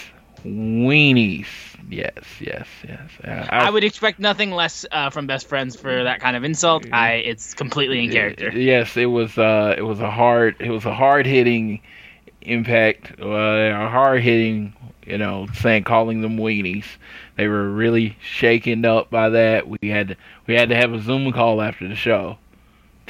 [0.44, 1.48] Weenies.
[1.90, 3.10] Yes, yes, yes.
[3.24, 6.86] Uh, I, would expect nothing less uh, from best friends for that kind of insult.
[6.94, 8.52] I it's completely in character.
[8.52, 9.38] Yes, it was.
[9.38, 10.56] Uh, it was a hard.
[10.60, 11.82] It was a hard hitting
[12.42, 13.20] impact.
[13.20, 14.74] Uh, a hard hitting.
[15.06, 16.86] You know, saying calling them weenies.
[17.36, 19.68] They were really shaken up by that.
[19.68, 20.16] We had to,
[20.46, 22.38] we had to have a Zoom call after the show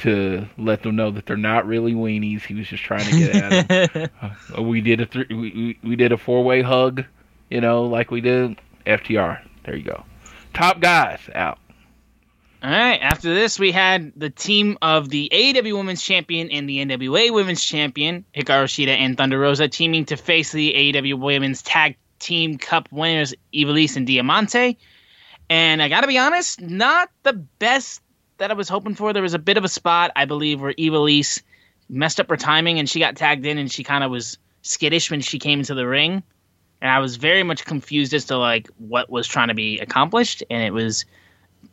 [0.00, 2.42] to let them know that they're not really weenies.
[2.42, 4.08] He was just trying to get at them.
[4.56, 7.04] Uh, we did a we, we we did a four way hug.
[7.50, 9.40] You know, like we did FTR.
[9.64, 10.04] There you go.
[10.54, 11.58] Top guys out.
[12.62, 12.98] All right.
[13.00, 17.64] After this, we had the team of the AEW Women's Champion and the NWA Women's
[17.64, 22.88] Champion, Hikaru Shida and Thunder Rosa, teaming to face the AEW Women's Tag Team Cup
[22.92, 24.78] winners, Ivelisse and Diamante.
[25.48, 28.02] And I got to be honest, not the best
[28.38, 29.12] that I was hoping for.
[29.12, 31.42] There was a bit of a spot, I believe, where Ivelisse
[31.88, 35.10] messed up her timing and she got tagged in and she kind of was skittish
[35.10, 36.22] when she came into the ring.
[36.82, 40.42] And I was very much confused as to like what was trying to be accomplished.
[40.50, 41.04] And it was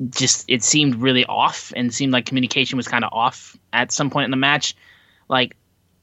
[0.10, 4.10] just it seemed really off and seemed like communication was kind of off at some
[4.10, 4.76] point in the match.
[5.30, 5.56] Like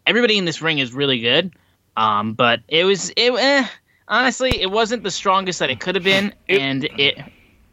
[0.06, 1.52] everybody in this ring is really good,
[1.96, 3.66] um, but it was it eh,
[4.08, 7.18] honestly it wasn't the strongest that it could have been, It- and it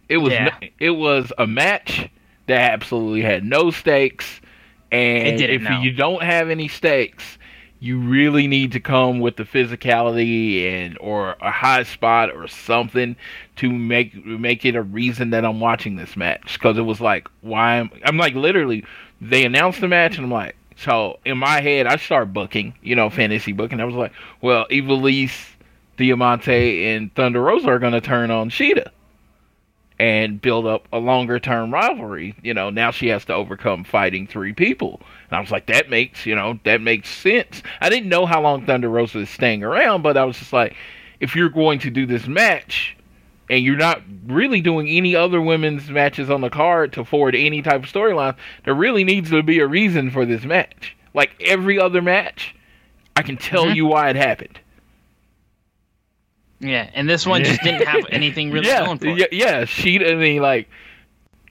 [0.10, 0.54] It was Yeah.
[0.80, 2.10] it was a match
[2.48, 4.42] that absolutely had no stakes,
[4.92, 7.38] and if you don't have any stakes,
[7.82, 13.16] you really need to come with the physicality and or a high spot or something
[13.56, 17.28] to make make it a reason that I'm watching this match because it was like
[17.42, 18.86] why am I'm like literally
[19.20, 22.96] they announced the match and I'm like so in my head I start booking you
[22.96, 25.50] know fantasy booking I was like well Ivelisse
[25.98, 28.92] Diamante and Thunder Rosa are gonna turn on Shida
[30.02, 32.34] and build up a longer term rivalry.
[32.42, 35.00] You know, now she has to overcome fighting three people.
[35.32, 37.64] And I was like, that makes, you know, that makes sense.
[37.80, 40.76] I didn't know how long Thunder Rosa is staying around, but I was just like,
[41.22, 42.98] if you're going to do this match
[43.50, 47.62] and you're not really doing any other women's matches on the card to forward any
[47.62, 50.98] type of storyline, there really needs to be a reason for this match.
[51.14, 52.54] Like every other match,
[53.16, 53.76] I can tell Mhm.
[53.76, 54.60] you why it happened.
[56.60, 59.18] yeah, and this one just didn't have anything really yeah, going for it.
[59.18, 59.62] yeah, yeah.
[59.64, 60.70] Shida, I mean, like,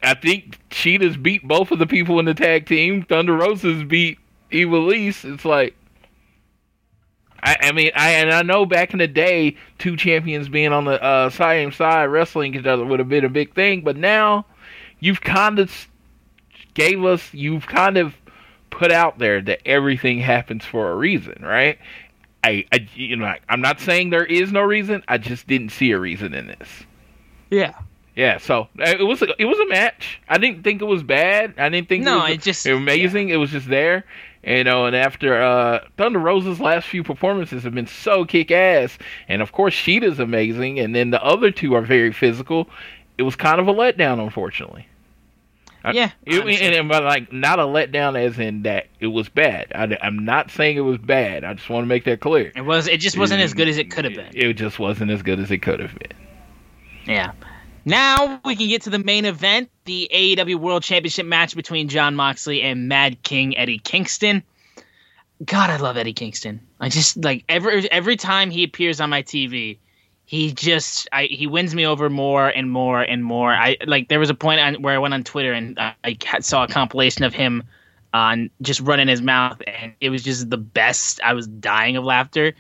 [0.02, 3.02] I think Shida's beat both of the people in the tag team.
[3.02, 4.18] Thunder Rosa's beat
[4.50, 5.24] Ivelisse.
[5.34, 5.74] It's like,
[7.42, 10.84] I, I mean, I and I know back in the day, two champions being on
[10.84, 13.82] the uh, same side wrestling each other would have been a big thing.
[13.82, 14.46] But now,
[15.00, 15.88] you've kind of
[16.74, 18.14] gave us, you've kind of
[18.70, 21.78] put out there that everything happens for a reason, right?
[22.42, 25.02] I, I you know, I, I'm not saying there is no reason.
[25.08, 26.68] I just didn't see a reason in this.
[27.50, 27.74] Yeah.
[28.20, 30.20] Yeah, so uh, it was a, it was a match.
[30.28, 31.54] I didn't think it was bad.
[31.56, 33.30] I didn't think No, it was it just- amazing.
[33.30, 34.04] It was just there,
[34.44, 38.98] You know, and after uh, Thunder Rosa's last few performances have been so kick ass,
[39.26, 42.68] and of course Shida's amazing, and then the other two are very physical.
[43.16, 44.86] It was kind of a letdown, unfortunately.
[45.90, 49.72] Yeah, It, and, and but like not a letdown as in that it was bad.
[49.74, 51.42] I, am not saying it was bad.
[51.42, 52.52] I just want to make that clear.
[52.54, 52.86] it was.
[52.86, 54.30] It just wasn't as good as it could have been.
[54.34, 56.12] It just wasn't as good as it could have been.
[57.06, 57.32] Yeah.
[57.90, 62.14] Now we can get to the main event, the AEW World Championship match between Jon
[62.14, 64.44] Moxley and Mad King Eddie Kingston.
[65.44, 66.60] God, I love Eddie Kingston.
[66.78, 69.78] I just like every every time he appears on my TV,
[70.24, 73.52] he just I, he wins me over more and more and more.
[73.52, 76.16] I like there was a point on, where I went on Twitter and I, I
[76.40, 77.64] saw a compilation of him
[78.14, 81.20] on just running his mouth, and it was just the best.
[81.24, 82.54] I was dying of laughter,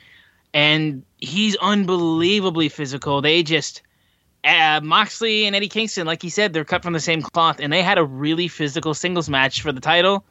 [0.52, 3.20] and he's unbelievably physical.
[3.22, 3.82] They just
[4.44, 7.72] uh, Moxley and Eddie Kingston, like he said, they're cut from the same cloth, and
[7.72, 10.24] they had a really physical singles match for the title.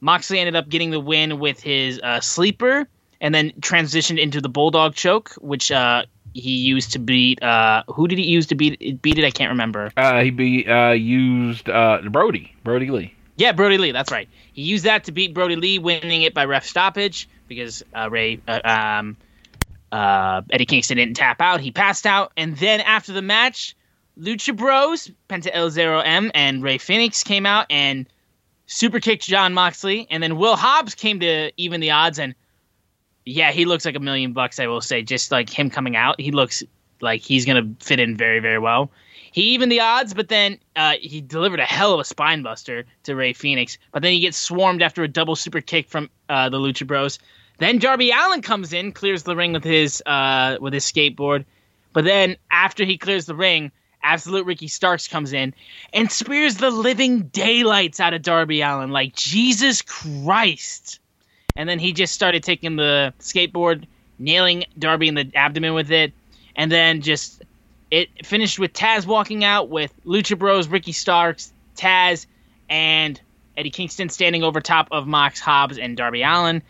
[0.00, 2.86] Moxley ended up getting the win with his uh, sleeper,
[3.20, 7.42] and then transitioned into the bulldog choke, which uh, he used to beat.
[7.42, 9.24] Uh, who did he use to beat beat it?
[9.24, 9.90] I can't remember.
[9.96, 13.14] Uh, he be uh, used uh, Brodie Brodie Lee.
[13.36, 13.92] Yeah, Brodie Lee.
[13.92, 14.28] That's right.
[14.52, 18.40] He used that to beat Brodie Lee, winning it by ref stoppage because uh, Ray
[18.46, 19.16] uh, um,
[19.92, 21.60] uh, Eddie Kingston didn't tap out.
[21.60, 23.76] He passed out, and then after the match,
[24.18, 28.06] Lucha Bros, Penta El Zero M, and Rey Fenix came out and
[28.66, 32.34] super kicked Jon Moxley, and then Will Hobbs came to even the odds, and
[33.24, 34.58] yeah, he looks like a million bucks.
[34.58, 36.62] I will say, just like him coming out, he looks
[37.00, 38.90] like he's gonna fit in very, very well.
[39.32, 42.84] He evened the odds, but then uh, he delivered a hell of a spine buster
[43.02, 43.76] to Rey Fenix.
[43.92, 47.18] But then he gets swarmed after a double super kick from uh, the Lucha Bros.
[47.58, 51.44] Then Darby Allin comes in, clears the ring with his uh, with his skateboard.
[51.92, 55.54] But then after he clears the ring, Absolute Ricky Starks comes in
[55.92, 58.90] and spears the living daylights out of Darby Allin.
[58.90, 61.00] Like Jesus Christ!
[61.56, 63.86] And then he just started taking the skateboard,
[64.18, 66.12] nailing Darby in the abdomen with it,
[66.54, 67.42] and then just
[67.90, 72.26] it finished with Taz walking out with Lucha Bros, Ricky Starks, Taz,
[72.68, 73.18] and
[73.56, 76.62] Eddie Kingston standing over top of Mox Hobbs and Darby Allin.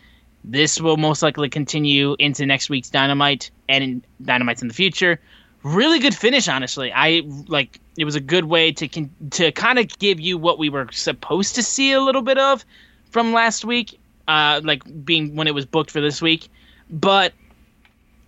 [0.49, 5.19] This will most likely continue into next week's Dynamite and in Dynamites in the future.
[5.63, 6.91] Really good finish, honestly.
[6.93, 8.87] I like it was a good way to
[9.31, 12.63] to kind of give you what we were supposed to see a little bit of
[13.11, 16.47] from last week, uh, like being when it was booked for this week.
[16.89, 17.33] But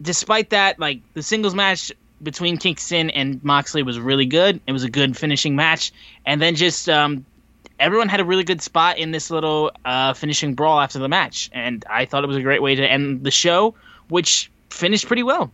[0.01, 1.91] despite that, like the singles match
[2.21, 4.59] between Kingston and Moxley was really good.
[4.67, 5.93] It was a good finishing match,
[6.25, 7.25] and then just um,
[7.79, 11.49] everyone had a really good spot in this little uh, finishing brawl after the match,
[11.53, 13.75] and I thought it was a great way to end the show,
[14.09, 15.51] which finished pretty well.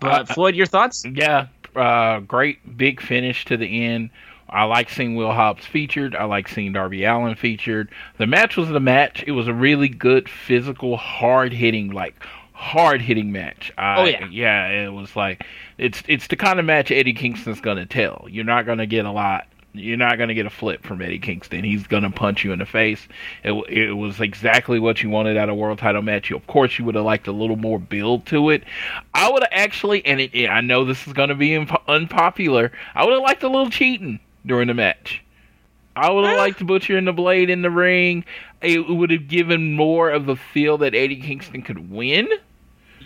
[0.00, 1.04] But Uh, Floyd, your thoughts?
[1.04, 1.46] Yeah,
[1.76, 4.10] uh, great big finish to the end.
[4.48, 6.16] I like seeing Will Hobbs featured.
[6.16, 7.88] I like seeing Darby Allin featured.
[8.18, 9.22] The match was the match.
[9.26, 12.16] It was a really good physical, hard hitting, like
[12.52, 13.72] hard hitting match.
[13.78, 14.26] I, Oh, yeah.
[14.30, 14.66] yeah.
[14.86, 15.46] It was like
[15.78, 18.26] it's it's the kind of match Eddie Kingston's gonna tell.
[18.28, 19.46] You're not gonna get a lot.
[19.72, 21.62] You're not gonna get a flip from Eddie Kingston.
[21.62, 23.06] He's gonna punch you in the face.
[23.44, 26.28] It, it was exactly what you wanted out of a world title match.
[26.28, 28.64] You, of course, you would have liked a little more build to it.
[29.14, 32.72] I would have actually, and it, I know this is gonna be imp- unpopular.
[32.94, 35.22] I would have liked a little cheating during the match.
[35.94, 36.40] I would have ah.
[36.40, 38.24] liked Butcher and the Blade in the ring.
[38.62, 42.28] It would have given more of a feel that Eddie Kingston could win.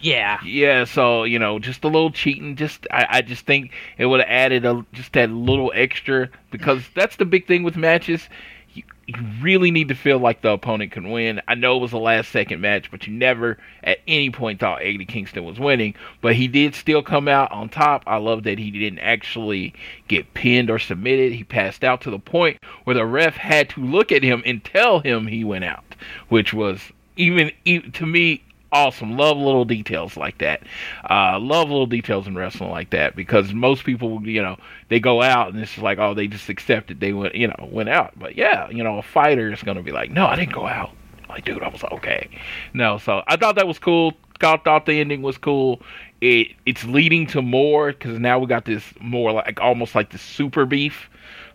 [0.05, 2.57] Yeah, Yeah, so you know, just a little cheating.
[2.57, 6.83] Just I, I just think it would have added a just that little extra because
[6.95, 8.29] that's the big thing with matches.
[8.75, 11.41] You, you really need to feel like the opponent can win.
[11.49, 14.83] I know it was a last second match, but you never at any point thought
[14.83, 15.95] Eddie Kingston was winning.
[16.21, 18.03] But he did still come out on top.
[18.07, 19.73] I love that he didn't actually
[20.07, 21.33] get pinned or submitted.
[21.33, 24.63] He passed out to the point where the ref had to look at him and
[24.63, 25.95] tell him he went out,
[26.29, 28.43] which was even, even to me
[28.75, 29.17] awesome.
[29.17, 30.63] Love little details like that.
[31.09, 34.57] Uh, love little details in wrestling like that because most people, you know,
[34.89, 37.89] they go out and it's like, oh, they just accepted they went, you know, went
[37.89, 38.13] out.
[38.19, 40.91] But yeah, you know, a fighter is gonna be like, no, I didn't go out.
[41.29, 42.29] Like, dude, I was okay.
[42.75, 44.13] No, so I thought that was cool.
[44.41, 45.81] Thought thought the ending was cool.
[46.21, 50.19] It it's leading to more because now we got this more like almost like the
[50.19, 51.09] super beef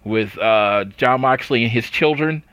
[0.05, 2.43] with uh, Jon Moxley and his children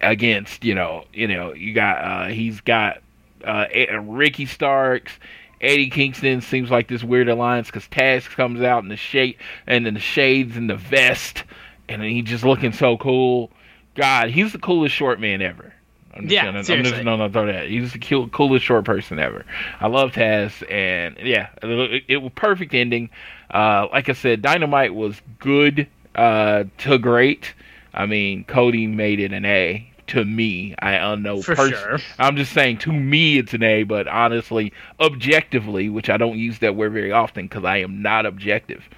[0.00, 2.98] against you know you know you got uh, he's got
[3.44, 5.12] uh, E- Ricky Starks,
[5.60, 9.36] Eddie Kingston seems like this weird alliance because Taz comes out in the shade
[9.66, 11.44] and then the shades and the vest,
[11.88, 13.50] and then he's just looking so cool.
[13.94, 15.72] God, he's the coolest short man ever.
[16.12, 17.68] I'm just Yeah, gonna, I'm just gonna throw that.
[17.68, 19.44] He's the cool, coolest short person ever.
[19.80, 23.10] I love Taz, and yeah, it, it was perfect ending.
[23.50, 27.54] Uh, like I said, Dynamite was good uh, to great.
[27.92, 30.74] I mean, Cody made it an A to me.
[30.78, 31.42] I don't know.
[31.42, 31.98] For sure.
[32.18, 36.58] I'm just saying to me it's an A, but honestly, objectively, which I don't use
[36.60, 38.88] that word very often because I am not objective.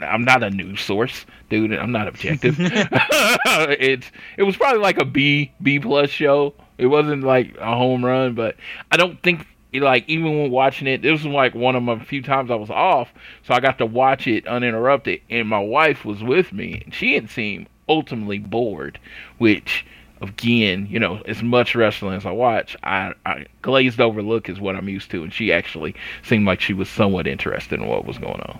[0.00, 1.72] I'm not a news source, dude.
[1.72, 2.56] I'm not objective.
[2.60, 6.54] it's it was probably like a B B plus show.
[6.78, 8.56] It wasn't like a home run, but
[8.90, 12.22] I don't think like even when watching it, this was like one of my few
[12.22, 13.12] times I was off,
[13.46, 17.12] so I got to watch it uninterrupted, and my wife was with me, and she
[17.12, 18.98] didn't seem ultimately bored,
[19.38, 19.86] which
[20.22, 24.60] again, you know, as much wrestling as I watch, I, I glazed over look is
[24.60, 28.06] what I'm used to, and she actually seemed like she was somewhat interested in what
[28.06, 28.58] was going on.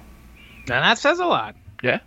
[0.62, 1.56] And that says a lot.
[1.82, 2.00] Yeah.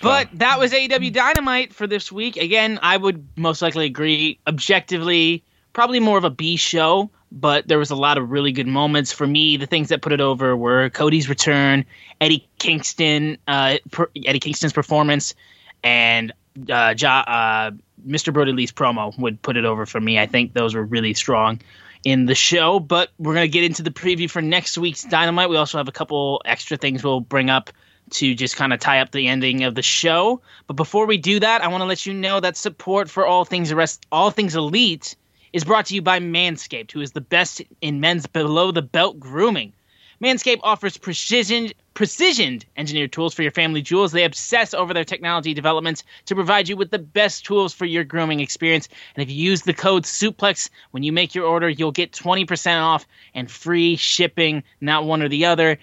[0.00, 2.36] But that was AEW Dynamite for this week.
[2.36, 4.38] Again, I would most likely agree.
[4.46, 8.68] Objectively, probably more of a B show, but there was a lot of really good
[8.68, 9.56] moments for me.
[9.56, 11.84] The things that put it over were Cody's return,
[12.20, 15.34] Eddie Kingston, uh, per, Eddie Kingston's performance,
[15.82, 16.32] and
[16.70, 17.70] uh, ja, uh,
[18.06, 18.32] Mr.
[18.32, 20.18] Brodie Lee's promo would put it over for me.
[20.18, 21.60] I think those were really strong
[22.04, 22.80] in the show.
[22.80, 25.50] But we're gonna get into the preview for next week's Dynamite.
[25.50, 27.70] We also have a couple extra things we'll bring up
[28.10, 30.40] to just kind of tie up the ending of the show.
[30.66, 33.44] But before we do that, I want to let you know that support for all
[33.44, 35.16] things rest, all things elite
[35.52, 39.18] is brought to you by Manscaped, who is the best in men's below the belt
[39.18, 39.72] grooming.
[40.20, 44.12] Manscaped offers precision precision engineered tools for your family jewels.
[44.12, 48.04] They obsess over their technology developments to provide you with the best tools for your
[48.04, 48.88] grooming experience.
[49.16, 52.80] And if you use the code SUPLEX when you make your order, you'll get 20%
[52.80, 55.78] off and free shipping, not one or the other,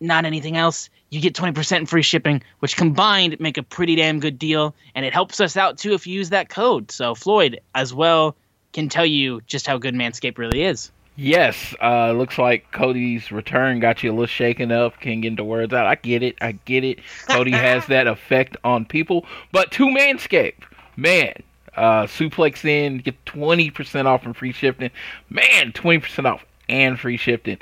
[0.00, 0.90] not anything else.
[1.10, 4.74] You get 20% in free shipping, which combined make a pretty damn good deal.
[4.94, 6.90] And it helps us out too if you use that code.
[6.90, 8.36] So Floyd, as well,
[8.72, 10.90] can tell you just how good Manscaped really is.
[11.14, 14.98] Yes, uh, looks like Cody's return got you a little shaken up.
[14.98, 15.86] Can't get into words out.
[15.86, 16.36] I get it.
[16.40, 17.00] I get it.
[17.28, 19.26] Cody has that effect on people.
[19.52, 20.62] But to Manscaped,
[20.96, 21.34] man,
[21.76, 24.90] uh, suplex in, get 20% off and free shipping.
[25.28, 27.58] Man, 20% off and free shipping.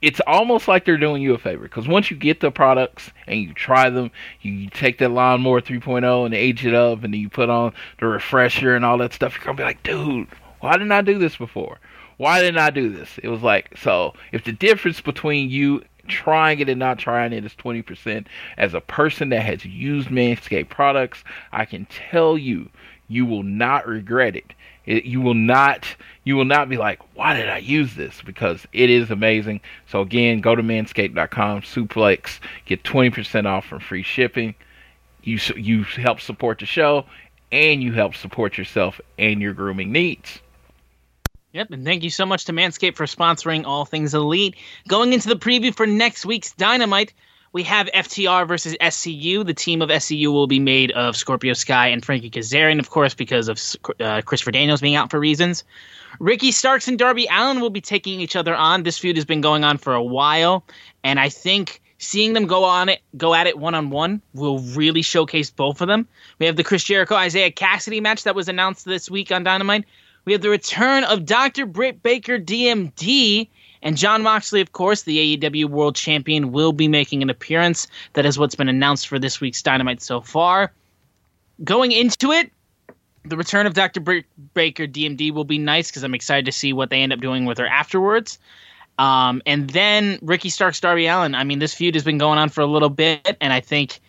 [0.00, 3.40] It's almost like they're doing you a favor because once you get the products and
[3.42, 7.28] you try them, you take that lawnmower 3.0 and age it up, and then you
[7.28, 9.34] put on the refresher and all that stuff.
[9.36, 10.28] You're gonna be like, dude,
[10.60, 11.78] why didn't I do this before?
[12.16, 13.18] Why didn't I do this?
[13.22, 17.44] It was like, so if the difference between you trying it and not trying it
[17.44, 22.68] is 20%, as a person that has used Manscaped products, I can tell you,
[23.08, 24.54] you will not regret it.
[24.86, 25.04] it.
[25.04, 25.86] You will not,
[26.24, 28.22] you will not be like, why did I use this?
[28.22, 29.60] Because it is amazing.
[29.86, 34.54] So again, go to manscaped.com, suplex, get 20% off from free shipping.
[35.22, 37.06] You, you help support the show
[37.50, 40.40] and you help support yourself and your grooming needs.
[41.54, 44.56] Yep, and thank you so much to Manscaped for sponsoring All Things Elite.
[44.88, 47.14] Going into the preview for next week's Dynamite,
[47.52, 49.46] we have FTR versus SCU.
[49.46, 53.14] The team of SCU will be made of Scorpio Sky and Frankie Kazarian, of course,
[53.14, 53.60] because of
[54.00, 55.62] uh, Christopher Daniels being out for reasons.
[56.18, 58.82] Ricky Starks and Darby Allin will be taking each other on.
[58.82, 60.64] This feud has been going on for a while,
[61.04, 64.58] and I think seeing them go on it, go at it one on one, will
[64.58, 66.08] really showcase both of them.
[66.40, 69.84] We have the Chris Jericho Isiah Kassidy match that was announced this week on Dynamite.
[70.24, 71.66] We have the return of Dr.
[71.66, 73.48] Britt Baker, DMD,
[73.82, 77.86] and Jon Moxley, of course, the AEW World Champion, will be making an appearance.
[78.14, 80.72] That is what's been announced for this week's Dynamite so far.
[81.62, 82.50] Going into it,
[83.24, 84.00] the return of Dr.
[84.00, 87.20] Britt Baker, DMD, will be nice because I'm excited to see what they end up
[87.20, 88.38] doing with her afterwards.
[88.98, 91.34] Um, and then Ricky Starks, Darby Allin.
[91.34, 94.00] I mean, this feud has been going on for a little bit, and I think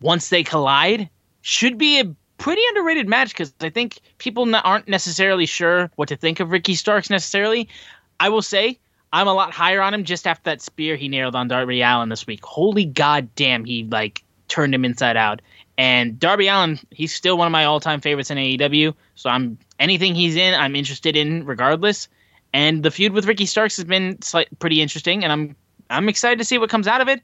[0.00, 1.08] once they collide,
[1.40, 6.16] should be a pretty underrated match because I think people aren't necessarily sure what to
[6.16, 7.68] think of Ricky Starks necessarily.
[8.20, 8.78] I will say
[9.12, 12.08] I'm a lot higher on him just after that spear he nailed on Darby Allin
[12.08, 12.44] this week.
[12.44, 15.40] Holy goddamn, he like turned him inside out.
[15.76, 18.94] And Darby Allin, he's still one of my all-time favorites in AEW.
[19.14, 22.08] So I'm anything he's in, I'm interested in regardless.
[22.52, 25.56] And the feud with Ricky Starks has been slight, pretty interesting, and I'm
[25.90, 27.20] I'm excited to see what comes out of it.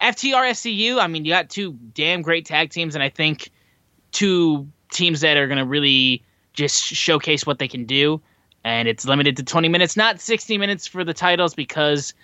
[0.00, 3.50] FTR SCU, I mean, you got two damn great tag teams, and I think
[4.12, 8.20] two teams that are going to really just showcase what they can do.
[8.64, 12.14] And it's limited to 20 minutes, not 60 minutes for the titles because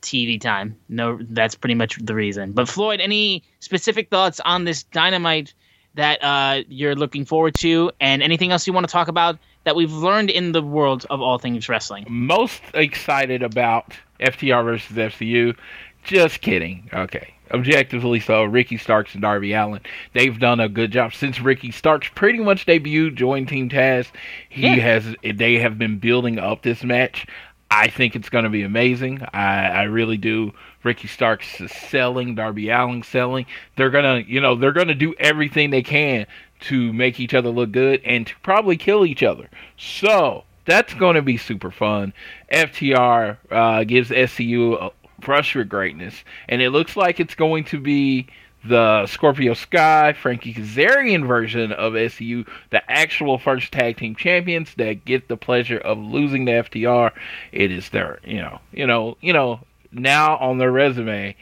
[0.00, 0.76] TV time.
[0.88, 2.52] No, that's pretty much the reason.
[2.52, 5.52] But Floyd, any specific thoughts on this dynamite
[5.94, 9.76] that uh, you're looking forward to, and anything else you want to talk about that
[9.76, 12.06] we've learned in the world of all things wrestling?
[12.08, 15.54] Most excited about FTR versus FCU.
[16.02, 16.88] Just kidding.
[16.94, 18.44] Okay objectively so.
[18.44, 19.80] Ricky Starks and Darby Allin.
[20.12, 24.08] they've done a good job since Ricky Starks pretty much debuted, joined Team Taz.
[24.48, 24.74] He yeah.
[24.76, 27.26] has, they have been building up this match.
[27.70, 29.22] I think it's going to be amazing.
[29.32, 30.52] I, I really do.
[30.84, 33.46] Ricky Starks is selling, Darby Allin selling.
[33.76, 36.26] They're gonna, you know, they're gonna do everything they can
[36.62, 39.48] to make each other look good and to probably kill each other.
[39.76, 42.12] So that's going to be super fun.
[42.52, 44.90] FTR uh, gives SCU a
[45.22, 48.26] brush with greatness, and it looks like it's going to be
[48.64, 55.04] the Scorpio Sky, Frankie Kazarian version of SCU, the actual first tag team champions that
[55.04, 57.12] get the pleasure of losing to FTR.
[57.50, 59.60] It is their, you know, you know, you know,
[59.90, 61.34] now on their resume,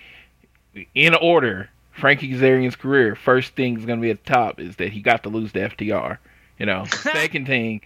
[0.94, 4.76] in order, Frankie Kazarian's career, first thing is going to be at the top is
[4.76, 6.18] that he got to lose to FTR.
[6.58, 7.82] You know, second thing,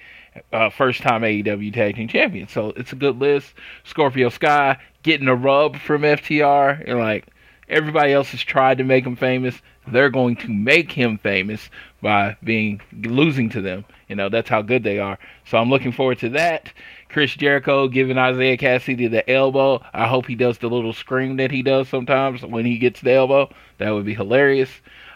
[0.52, 2.48] uh, first time AEW Tag Team Champion.
[2.48, 3.54] So it's a good list.
[3.84, 7.26] Scorpio Sky getting a rub from FTR, and like
[7.68, 9.60] everybody else has tried to make him famous.
[9.86, 11.68] They're going to make him famous
[12.00, 13.84] by being losing to them.
[14.08, 15.18] You know, that's how good they are.
[15.46, 16.72] So I'm looking forward to that.
[17.08, 19.84] Chris Jericho giving Isiah Kassidy the elbow.
[19.92, 23.12] I hope he does the little scream that he does sometimes when he gets the
[23.12, 23.50] elbow.
[23.78, 24.70] That would be hilarious.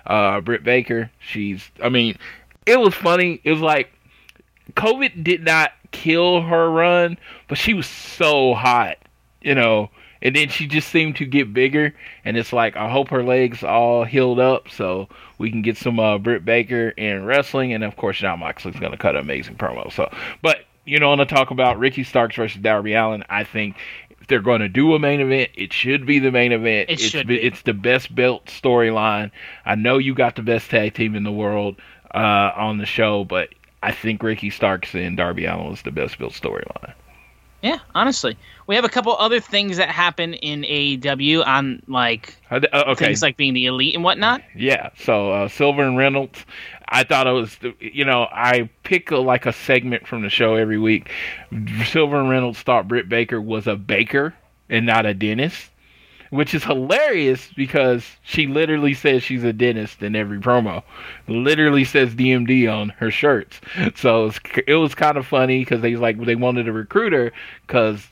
[0.06, 2.16] Uh, Britt Baker, she's, I mean,
[2.66, 3.40] it was funny.
[3.44, 3.90] It was like
[4.74, 8.98] COVID did not kill her run, but she was so hot,
[9.40, 9.90] you know.
[10.20, 11.94] And then she just seemed to get bigger,
[12.24, 15.08] and it's like I hope her legs all healed up so
[15.38, 18.96] we can get some uh, Britt Baker in wrestling, and of course Jon Moxley's gonna
[18.96, 19.92] cut an amazing promo.
[19.92, 20.10] So,
[20.42, 23.76] but you know, want to talk about Ricky Starks versus Darby Allin, I think
[24.20, 26.88] if they're going to do a main event, it should be the main event.
[26.88, 27.40] It it's, should be.
[27.40, 29.30] It's the best built storyline.
[29.64, 31.76] I know you got the best tag team in the world
[32.14, 33.50] uh, on the show, but
[33.82, 36.92] I think Ricky Starks and Darby Allin was the best built storyline.
[37.62, 38.36] Yeah, honestly,
[38.68, 43.06] we have a couple other things that happen in AEW on like Uh, okay.
[43.06, 44.42] things like being the elite and whatnot.
[44.54, 44.90] Yeah.
[44.96, 46.44] So uh, Silver and Reynolds,
[46.88, 50.54] I thought it was, you know, I pick a, like a segment from the show
[50.54, 51.10] every week.
[51.86, 54.34] Silver and Reynolds thought Britt Baker was a baker
[54.70, 55.68] and not a dentist,
[56.30, 60.82] which is hilarious because she literally says she's a dentist in every promo.
[61.26, 63.60] Literally says DMD on her shirts.
[63.94, 67.12] So it was, it was kind of funny because they like they wanted to recruit
[67.12, 67.32] her
[67.66, 68.06] because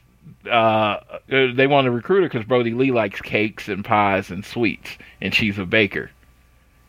[0.51, 0.99] uh,
[1.29, 5.35] they want to recruit her because Brodie Lee likes cakes and pies and sweets, and
[5.35, 6.11] she's a baker.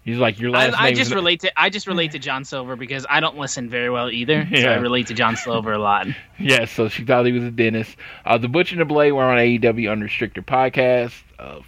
[0.07, 0.95] He's like your I, last I name.
[0.95, 4.09] just relate to I just relate to John Silver because I don't listen very well
[4.09, 4.47] either.
[4.49, 4.71] So Yeah.
[4.71, 6.07] I relate to John Silver a lot.
[6.39, 7.97] Yeah, so she thought he was a dentist.
[8.23, 11.13] Uh, the Butcher and the Blade were on AEW Unrestricted podcast.
[11.37, 11.59] Uh,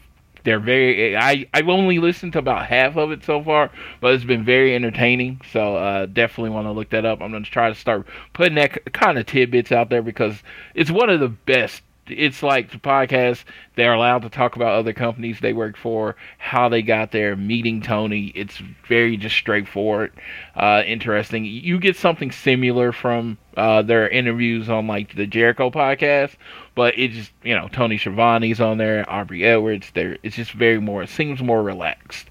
[0.45, 1.17] they're very.
[1.17, 4.73] I I've only listened to about half of it so far, but it's been very
[4.73, 5.41] entertaining.
[5.51, 7.19] So uh, definitely want to look that up.
[7.21, 10.41] I'm gonna try to start putting that kind of tidbits out there because
[10.75, 11.81] it's one of the best.
[12.11, 13.43] It's like the podcast.
[13.75, 17.81] They're allowed to talk about other companies they work for, how they got there, meeting
[17.81, 18.27] Tony.
[18.35, 18.57] It's
[18.87, 20.11] very just straightforward,
[20.55, 21.45] uh, interesting.
[21.45, 26.35] You get something similar from uh, their interviews on like the Jericho podcast,
[26.75, 29.91] but it just you know Tony Schiavone's on there, Aubrey Edwards.
[29.93, 31.03] There, it's just very more.
[31.03, 32.27] It seems more relaxed.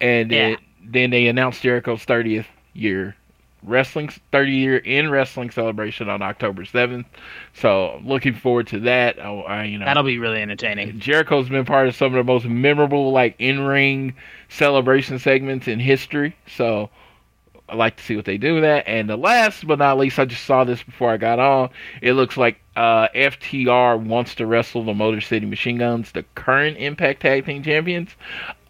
[0.00, 0.48] And Yeah.
[0.48, 3.14] it, then they announced Jericho's 30th year
[3.62, 7.04] wrestling 30 year in wrestling celebration on October 7th.
[7.54, 9.18] So looking forward to that.
[9.18, 10.98] Oh, I, you know, That'll be really entertaining.
[10.98, 14.14] Jericho's been part of some of the most memorable like in-ring
[14.48, 16.36] celebration segments in history.
[16.46, 16.90] So
[17.68, 18.86] I like to see what they do with that.
[18.86, 21.70] And the last but not least, I just saw this before I got on.
[22.02, 26.76] It looks like uh, FTR wants to wrestle the Motor City Machine Guns, the current
[26.76, 28.10] Impact Tag Team Champions.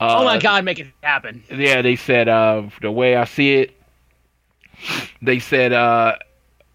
[0.01, 1.43] Uh, oh my God, make it happen!
[1.51, 3.77] yeah, they said uh, the way I see it,
[5.23, 6.17] they said uh,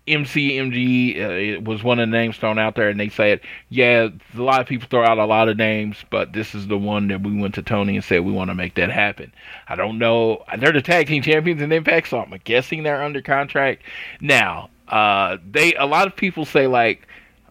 [0.08, 4.42] MCMG uh, was one of the names thrown out there, and they said, yeah, a
[4.42, 7.22] lot of people throw out a lot of names, but this is the one that
[7.22, 9.34] we went to Tony and said we want to make that happen.
[9.68, 10.44] I don't know.
[10.58, 13.84] They're the tag team champions in Impact, so I'm guessing they're under contract
[14.22, 14.70] now.
[14.88, 17.08] Uh, they a lot of people say like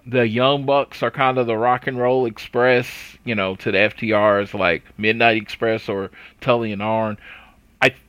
[0.06, 2.86] the Young Bucks are kind of the Rock and Roll Express,
[3.24, 7.18] you know, to the FTRs like Midnight Express or Tully and Arn.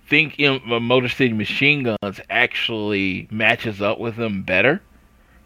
[0.07, 4.81] Think in, uh, Motor City Machine Guns actually matches up with them better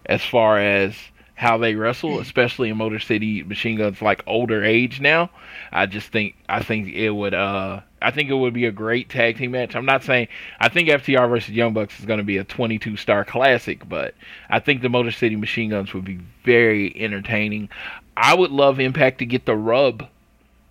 [0.06, 0.96] as far as
[1.42, 5.32] how they wrestle, especially in Motor City Machine Guns like older age now.
[5.72, 9.10] I just think I think it would uh I think it would be a great
[9.10, 9.76] tag team match.
[9.76, 10.28] I'm not saying
[10.60, 14.14] I think FTR versus Young Bucks is going to be a 22 star classic, but
[14.52, 17.70] I think the Motor City Machine Guns would be very entertaining.
[18.16, 20.08] I would love Impact to get the rub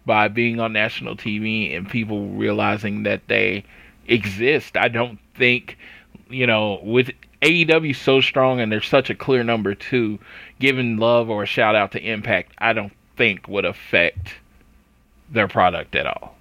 [0.06, 3.64] by being on national TV and people realizing that they
[4.06, 4.76] exist.
[4.76, 5.78] I don't think,
[6.28, 7.10] you know, with
[7.42, 10.18] AEW so strong and there's such a clear number two,
[10.58, 14.34] giving love or a shout out to Impact, I don't think would affect
[15.30, 16.36] their product at all.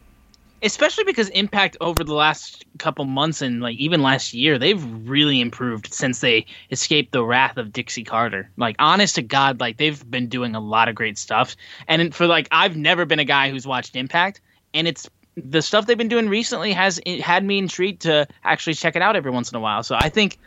[0.61, 5.40] Especially because Impact over the last couple months and like even last year, they've really
[5.40, 8.49] improved since they escaped the wrath of Dixie Carter.
[8.57, 11.56] Like honest to God, like they've been doing a lot of great stuff.
[11.88, 14.41] And for like I've never been a guy who's watched Impact,
[14.73, 18.95] and it's the stuff they've been doing recently has had me intrigued to actually check
[18.95, 19.84] it out every once in a while.
[19.84, 20.38] So I think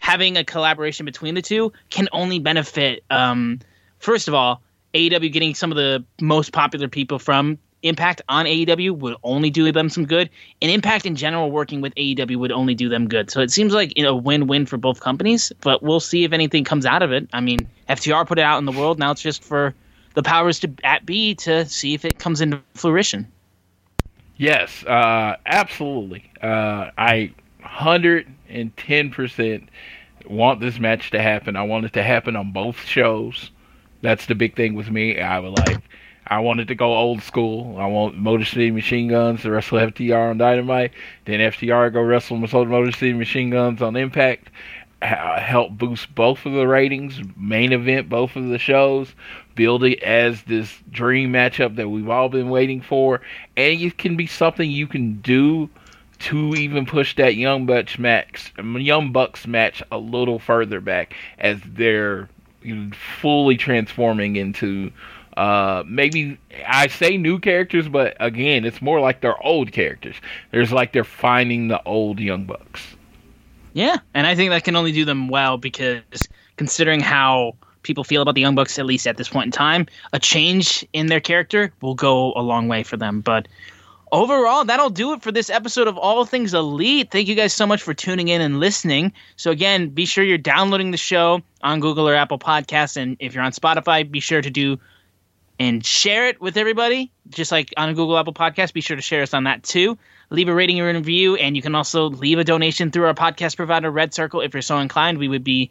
[0.00, 3.04] having a collaboration between the two can only benefit.
[3.10, 3.60] Um,
[3.98, 4.62] first of all,
[4.94, 9.70] AEW getting some of the most popular people from Impact on AEW would only do
[9.70, 10.30] them some good,
[10.60, 13.30] and Impact in general working with AEW would only do them good.
[13.30, 15.52] So it seems like you know, a win-win for both companies.
[15.60, 17.28] But we'll see if anything comes out of it.
[17.32, 17.58] I mean,
[17.88, 18.98] FTR put it out in the world.
[18.98, 19.74] Now it's just for
[20.14, 23.30] the powers to at be to see if it comes into fruition.
[24.38, 26.30] Yes, uh, absolutely.
[26.42, 27.32] Uh, I
[27.62, 29.68] hundred and ten percent
[30.26, 31.56] want this match to happen.
[31.56, 33.50] I want it to happen on both shows.
[34.02, 35.20] That's the big thing with me.
[35.20, 35.78] I would like
[36.28, 37.78] I wanted to go old school.
[37.78, 40.92] I want Motor City Machine Guns to wrestle FTR on Dynamite.
[41.24, 44.48] Then FTR go wrestle Motor City Machine Guns on Impact.
[45.02, 49.14] Uh, help boost both of the ratings, main event both of the shows,
[49.54, 53.20] build it as this dream matchup that we've all been waiting for,
[53.58, 55.68] and it can be something you can do
[56.18, 61.60] to even push that Young Bucks match, Young Bucks match a little further back as
[61.66, 62.30] they're
[63.20, 64.90] fully transforming into
[65.36, 70.16] uh, maybe I say new characters, but again, it's more like they're old characters.
[70.50, 72.96] There's like they're finding the old Young Bucks.
[73.74, 76.02] Yeah, and I think that can only do them well because
[76.56, 79.86] considering how people feel about the Young Bucks, at least at this point in time,
[80.14, 83.20] a change in their character will go a long way for them.
[83.20, 83.46] But
[84.12, 87.10] overall, that'll do it for this episode of All Things Elite.
[87.10, 89.12] Thank you guys so much for tuning in and listening.
[89.36, 92.96] So, again, be sure you're downloading the show on Google or Apple Podcasts.
[92.96, 94.78] And if you're on Spotify, be sure to do
[95.58, 97.10] and share it with everybody.
[97.28, 99.98] Just like on a Google Apple Podcast, be sure to share us on that too.
[100.30, 103.56] Leave a rating or review, and you can also leave a donation through our podcast
[103.56, 105.18] provider, Red Circle, if you're so inclined.
[105.18, 105.70] We would be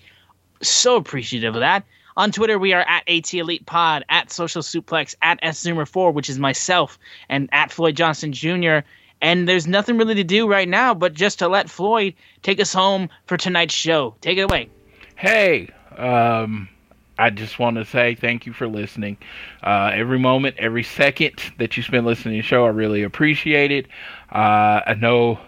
[0.62, 1.84] so appreciative of that.
[2.18, 6.40] On Twitter, we are at AT Elite Pod, at Social Suplex, at SZoomer4, which is
[6.40, 6.98] myself,
[7.28, 8.80] and at Floyd Johnson Jr.
[9.22, 12.72] And there's nothing really to do right now but just to let Floyd take us
[12.72, 14.16] home for tonight's show.
[14.22, 14.70] Take it away.
[15.18, 16.70] Hey, um,
[17.18, 19.18] I just want to say thank you for listening.
[19.64, 23.72] Uh, every moment, every second that you spend listening to the show, I really appreciate
[23.72, 23.88] it.
[24.32, 25.40] Uh, I know,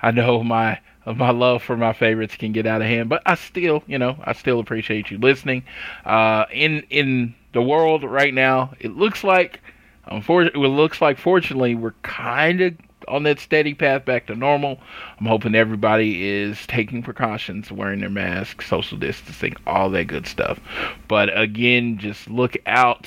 [0.00, 0.78] I know my
[1.14, 4.16] my love for my favorites can get out of hand, but I still, you know,
[4.24, 5.62] I still appreciate you listening.
[6.04, 9.60] Uh, in in the world right now, it looks like,
[10.06, 12.74] unfortunately, it looks like fortunately we're kind of
[13.08, 14.78] on that steady path back to normal.
[15.18, 20.60] I'm hoping everybody is taking precautions, wearing their masks, social distancing, all that good stuff.
[21.08, 23.06] But again, just look out.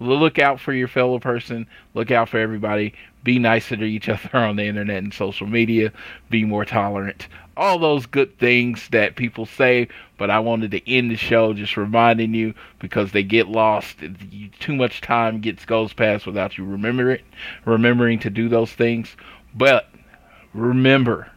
[0.00, 1.66] Look out for your fellow person.
[1.94, 2.94] Look out for everybody.
[3.22, 5.92] Be nicer to each other on the internet and social media.
[6.30, 7.28] Be more tolerant.
[7.56, 11.76] All those good things that people say, but I wanted to end the show just
[11.76, 13.96] reminding you because they get lost.
[14.60, 17.24] Too much time gets goes past without you remember it,
[17.64, 19.16] remembering to do those things.
[19.54, 19.88] But
[20.52, 21.30] remember,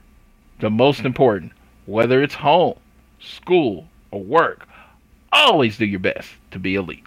[0.59, 1.51] the most important,
[1.85, 2.79] whether it's home,
[3.19, 4.67] school, or work,
[5.31, 7.06] always do your best to be elite.